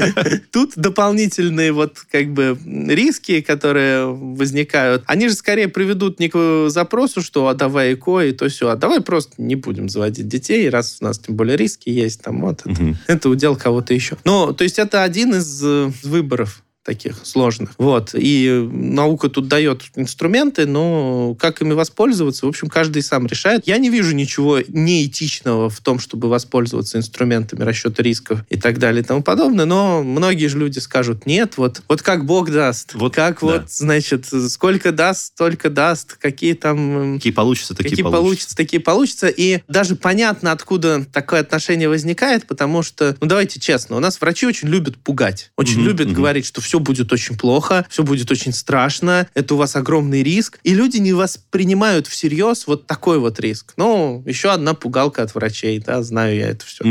[0.52, 7.22] тут дополнительные вот как бы риски, которые возникают, они же скорее приведут не к запросу,
[7.22, 10.98] что а давай ЭКО и то все, а давай просто не будем заводить детей, раз
[11.00, 14.16] у нас тем более риски есть, там вот, это, это удел кого-то еще.
[14.24, 17.74] Ну, то есть это один из э, выборов таких сложных.
[17.78, 18.10] Вот.
[18.14, 23.66] И наука тут дает инструменты, но как ими воспользоваться, в общем, каждый сам решает.
[23.66, 29.02] Я не вижу ничего неэтичного в том, чтобы воспользоваться инструментами расчета рисков и так далее
[29.02, 33.14] и тому подобное, но многие же люди скажут, нет, вот, вот как Бог даст, вот,
[33.14, 33.46] как да.
[33.46, 37.16] вот, значит, сколько даст, столько даст, какие там...
[37.16, 38.22] Какие получится, такие какие получится.
[38.22, 38.56] получится.
[38.56, 39.28] такие получится.
[39.28, 44.46] И даже понятно, откуда такое отношение возникает, потому что, ну давайте честно, у нас врачи
[44.46, 46.12] очень любят пугать, очень mm-hmm, любят mm-hmm.
[46.12, 50.22] говорить, что все все будет очень плохо, все будет очень страшно, это у вас огромный
[50.22, 50.58] риск.
[50.62, 53.74] И люди не воспринимают всерьез вот такой вот риск.
[53.76, 56.82] Ну, еще одна пугалка от врачей, да, знаю я это все.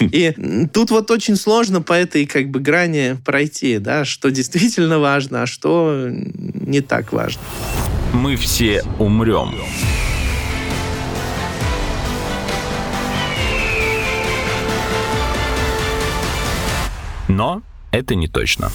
[0.00, 5.42] И тут вот очень сложно по этой как бы грани пройти, да, что действительно важно,
[5.42, 7.40] а что не так важно.
[8.12, 9.54] Мы все умрем.
[17.28, 17.62] Но
[17.92, 18.72] это не точно.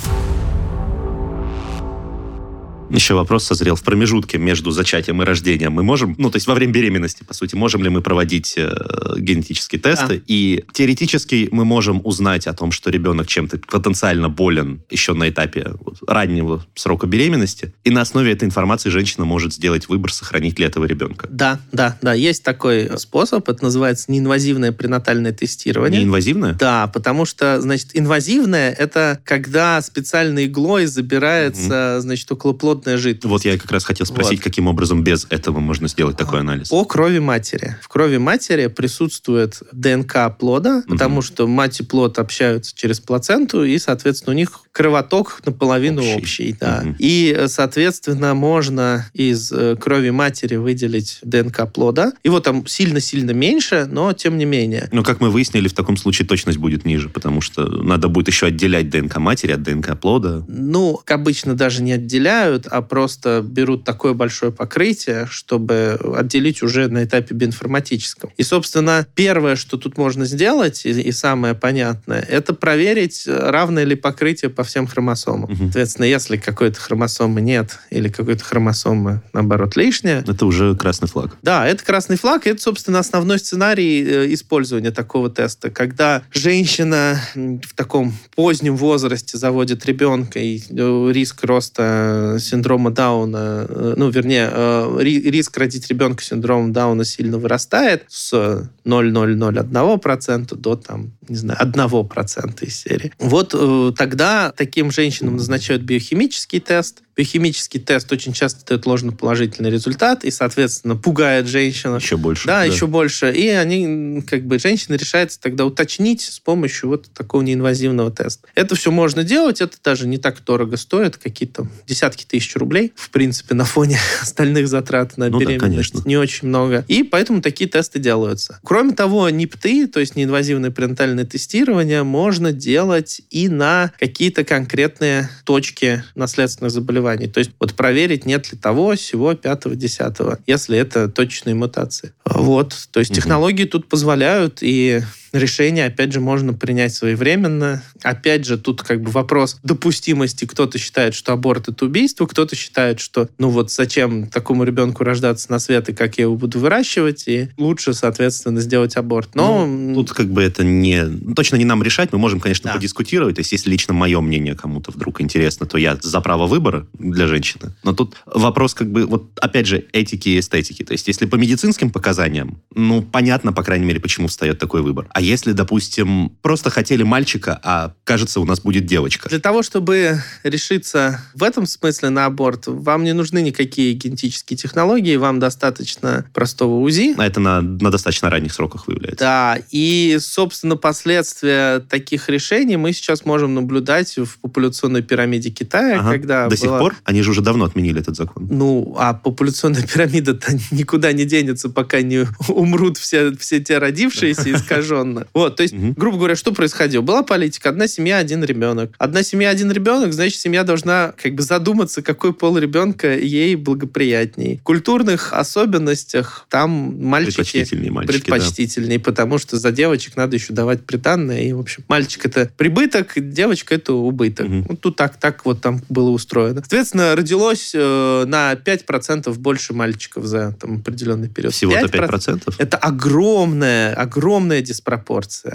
[2.89, 5.73] Еще вопрос созрел в промежутке между зачатием и рождением.
[5.73, 8.71] Мы можем, ну, то есть во время беременности, по сути, можем ли мы проводить э,
[9.17, 10.17] генетические тесты?
[10.17, 10.23] Да.
[10.27, 15.73] И теоретически мы можем узнать о том, что ребенок чем-то потенциально болен еще на этапе
[16.07, 17.73] раннего срока беременности.
[17.83, 21.27] И на основе этой информации женщина может сделать выбор, сохранить ли этого ребенка.
[21.29, 22.13] Да, да, да.
[22.13, 23.49] Есть такой способ.
[23.49, 26.01] Это называется неинвазивное пренатальное тестирование.
[26.01, 26.53] Неинвазивное?
[26.53, 32.01] Да, потому что, значит, инвазивное– это когда специальной иглой забирается, угу.
[32.01, 33.25] значит, околоплодная кислотная жидкость.
[33.25, 34.43] Вот я как раз хотел спросить, вот.
[34.43, 36.69] каким образом без этого можно сделать такой анализ?
[36.69, 37.77] По крови матери.
[37.81, 40.93] В крови матери присутствует ДНК плода, угу.
[40.93, 46.17] потому что мать и плод общаются через плаценту, и, соответственно, у них кровоток наполовину общий.
[46.17, 46.83] общий да.
[46.83, 46.95] угу.
[46.99, 52.13] И, соответственно, можно из э, крови матери выделить ДНК плода.
[52.23, 54.89] Его там сильно-сильно меньше, но тем не менее.
[54.91, 58.47] Но, как мы выяснили, в таком случае точность будет ниже, потому что надо будет еще
[58.47, 60.43] отделять ДНК матери от ДНК плода.
[60.47, 67.03] Ну, обычно даже не отделяют, а просто берут такое большое покрытие, чтобы отделить уже на
[67.03, 68.31] этапе биоинформатическом.
[68.37, 73.95] И, собственно, первое, что тут можно сделать, и, и самое понятное, это проверить, равное ли
[73.95, 75.51] покрытие по всем хромосомам.
[75.51, 75.63] Угу.
[75.65, 80.23] Соответственно, если какой-то хромосомы нет или какой-то хромосомы, наоборот, лишняя...
[80.27, 81.37] Это уже красный флаг.
[81.41, 85.69] Да, это красный флаг, это, собственно, основной сценарий э, использования такого теста.
[85.69, 93.93] Когда женщина в таком позднем возрасте заводит ребенка, и э, риск роста синдрома Дауна, э,
[93.97, 101.11] ну, вернее, э, риск родить ребенка с синдромом Дауна сильно вырастает с 0,001% до, там,
[101.27, 103.11] не знаю, 1% из серии.
[103.19, 110.25] Вот э, тогда таким женщинам назначают биохимический тест, Биохимический тест очень часто дает ложноположительный результат
[110.25, 111.95] и, соответственно, пугает женщину.
[111.95, 112.45] Еще больше.
[112.45, 113.31] Да, да, еще больше.
[113.31, 118.49] И они, как бы, женщина решается тогда уточнить с помощью вот такого неинвазивного теста.
[118.53, 123.09] Это все можно делать, это даже не так дорого стоит, какие-то десятки тысяч рублей, в
[123.11, 125.61] принципе, на фоне остальных затрат на ну беременность.
[125.61, 126.01] Да, конечно.
[126.05, 126.83] Не очень много.
[126.89, 128.59] И поэтому такие тесты делаются.
[128.63, 136.03] Кроме того, НИПТы, то есть неинвазивное пренатальное тестирование, можно делать и на какие-то конкретные точки
[136.15, 137.27] наследственных заболеваний заболеваний.
[137.27, 142.13] То есть вот проверить, нет ли того, всего, пятого, десятого, если это точечные мутации.
[142.25, 142.87] Вот.
[142.91, 143.15] То есть угу.
[143.15, 145.01] технологии тут позволяют, и
[145.35, 147.83] решение, опять же, можно принять своевременно.
[148.01, 150.45] Опять же, тут как бы вопрос допустимости.
[150.45, 155.51] Кто-то считает, что аборт— это убийство, кто-то считает, что ну вот зачем такому ребенку рождаться
[155.51, 159.35] на свет, и как я его буду выращивать, и лучше, соответственно, сделать аборт.
[159.35, 159.65] Но...
[159.65, 161.03] Ну, тут как бы это не...
[161.35, 162.75] Точно не нам решать, мы можем, конечно, да.
[162.75, 163.35] подискутировать.
[163.35, 167.27] То есть, если лично мое мнение кому-то вдруг интересно, то я за право выбора для
[167.27, 167.73] женщины.
[167.83, 170.83] Но тут вопрос как бы, вот опять же, этики и эстетики.
[170.83, 175.07] То есть, если по медицинским показаниям, ну, понятно, по крайней мере, почему встает такой выбор.
[175.09, 179.29] А если, допустим, просто хотели мальчика, а кажется, у нас будет девочка?
[179.29, 185.15] Для того, чтобы решиться в этом смысле на аборт, вам не нужны никакие генетические технологии,
[185.15, 187.15] вам достаточно простого УЗИ.
[187.17, 189.19] А это на, на достаточно ранних сроках выявляется.
[189.19, 196.11] Да, и, собственно, последствия таких решений мы сейчас можем наблюдать в популяционной пирамиде Китая, ага.
[196.11, 196.57] когда До была...
[196.57, 196.95] сих пор?
[197.03, 198.47] Они же уже давно отменили этот закон.
[198.49, 204.49] Ну, а популяционная пирамида-то никуда не денется, пока не умрут все, все те родившиеся
[205.15, 205.27] искаженно.
[205.33, 207.01] Вот, то есть, грубо говоря, что происходило?
[207.01, 208.93] Была политика, одна семья, один ребенок.
[208.97, 214.57] Одна семья, один ребенок, значит, семья должна как бы задуматься, какой пол ребенка ей благоприятней.
[214.57, 219.03] В культурных особенностях там мальчики предпочтительнее, мальчики, предпочтительнее, да.
[219.03, 221.43] потому что за девочек надо еще давать приданное.
[221.43, 224.47] И, в общем, мальчик это прибыток, девочка это убыток.
[224.47, 224.65] Угу.
[224.69, 226.59] Вот тут так, так вот там было устроено.
[226.61, 231.53] Соответственно, родилось э, на 5% больше мальчиков за там, определенный период.
[231.53, 232.45] Всего-то 5%?
[232.45, 232.55] 5%?
[232.57, 234.94] Это огромная, огромная диспропорция.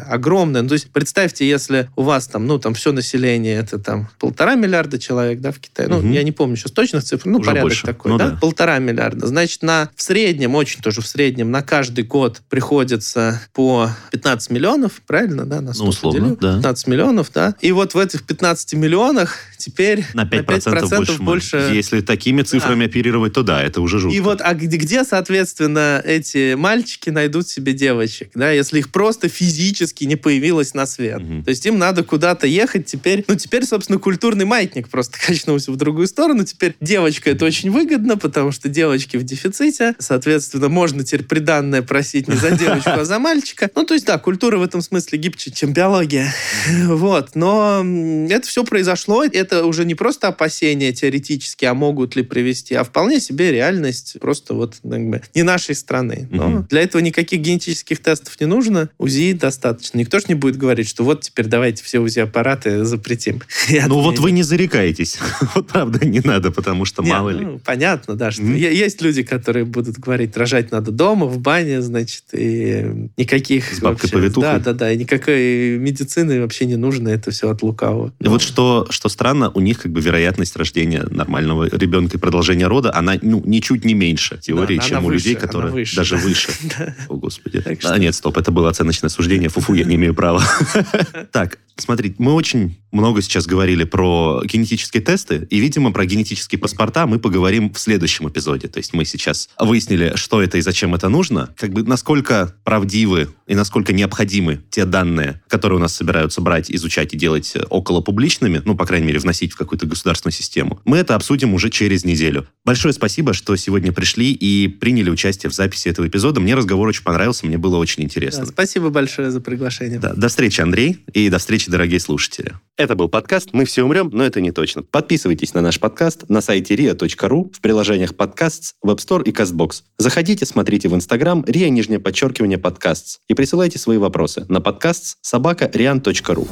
[0.09, 0.63] Огромная.
[0.63, 4.55] Ну, то есть представьте, если у вас там, ну, там все население, это там полтора
[4.55, 5.89] миллиарда человек, да, в Китае.
[5.89, 6.09] Ну, угу.
[6.09, 7.87] я не помню сейчас точных цифр, ну, Уже порядок больше.
[7.87, 8.31] такой, ну, да?
[8.31, 8.37] да?
[8.37, 9.27] Полтора миллиарда.
[9.27, 15.01] Значит, на, в среднем, очень тоже в среднем, на каждый год приходится по 15 миллионов,
[15.07, 15.61] правильно, да?
[15.61, 16.57] На ну, условно, да.
[16.57, 17.55] 15 миллионов, да.
[17.61, 21.57] И вот в этих 15 миллионах теперь на 5%, на 5% больше, больше...
[21.73, 22.91] Если такими цифрами да.
[22.91, 24.17] оперировать, то да, это уже жутко.
[24.17, 29.29] И вот, а где, где, соответственно, эти мальчики найдут себе девочек, да, если их просто
[29.31, 31.23] физически не появилось на свет.
[31.23, 31.45] Угу.
[31.45, 33.25] То есть им надо куда-то ехать теперь.
[33.27, 36.45] Ну, теперь, собственно, культурный маятник просто качнулся в другую сторону.
[36.45, 39.95] Теперь девочка это очень выгодно, потому что девочки в дефиците.
[39.99, 43.71] Соответственно, можно теперь приданное просить не за девочку, а за мальчика.
[43.75, 46.33] Ну, то есть, да, культура в этом смысле гибче, чем биология.
[46.91, 47.31] Вот.
[47.35, 47.85] Но
[48.29, 49.25] это все произошло.
[49.25, 54.55] Это уже не просто опасения теоретические, а могут ли привести, а вполне себе реальность просто
[54.55, 56.29] вот как бы, не нашей страны.
[56.31, 56.67] Но угу.
[56.69, 58.91] для этого никаких генетических тестов не нужно.
[58.99, 59.99] УЗИ достаточно.
[59.99, 63.43] Никто же не будет говорить, что вот теперь давайте все УЗИ-аппараты запретим.
[63.91, 65.19] Ну вот вы не зарекаетесь.
[65.55, 67.45] Вот правда не надо, потому что мало ли.
[67.45, 72.25] Ну, понятно, да, что есть люди, которые будут говорить, рожать надо дома, в бане, значит,
[72.33, 73.73] и никаких...
[73.75, 77.63] С бабкой вообще, Да, да, да, и никакой медицины вообще не нужно, это все от
[77.63, 78.13] лукавого.
[78.21, 82.67] И вот что, что странно, у них как бы вероятность рождения нормального ребенка и продолжения
[82.67, 86.23] рода, она ну, ничуть не меньше теории, чем у людей, которые даже да.
[86.23, 86.51] выше.
[87.09, 87.63] О, Господи.
[87.85, 89.49] А, нет, стоп, это было оценочное суждение.
[89.49, 90.43] Фуфу, я не имею права.
[91.33, 97.07] Так, смотрите, мы очень много сейчас говорили про генетические тесты, и, видимо, про генетические паспорта
[97.07, 98.69] мы поговорим в следующем эпизоде.
[98.69, 103.29] То есть мы сейчас выяснили, что это и зачем это нужно, как бы насколько правдивы
[103.47, 108.63] и насколько необходимы те данные, которые у нас собираются брать, изучать и делать около публичными,
[108.65, 110.81] ну, по крайней мере, вносить в какую-то государственную систему.
[110.85, 112.47] Мы это обсудим уже через неделю.
[112.65, 116.41] Большое спасибо, что сегодня пришли и приняли участие в записи этого эпизода.
[116.41, 118.45] Мне разговор очень понравился, мне было очень интересно.
[118.45, 119.99] Да, спасибо большое за приглашение.
[119.99, 122.55] Да, до встречи, Андрей, и до встречи, дорогие слушатели.
[122.77, 124.83] Это был подкаст «Мы все умрем, но это не точно».
[124.83, 129.83] Подписывайтесь на наш подкаст на сайте ria.ru, в приложениях подкастс, Web Store и CastBox.
[129.99, 135.65] Заходите, смотрите в Instagram ria, нижнее подчеркивание, подкастс и присылайте свои вопросы на подкастс собака
[135.67, 136.49] rian.ru.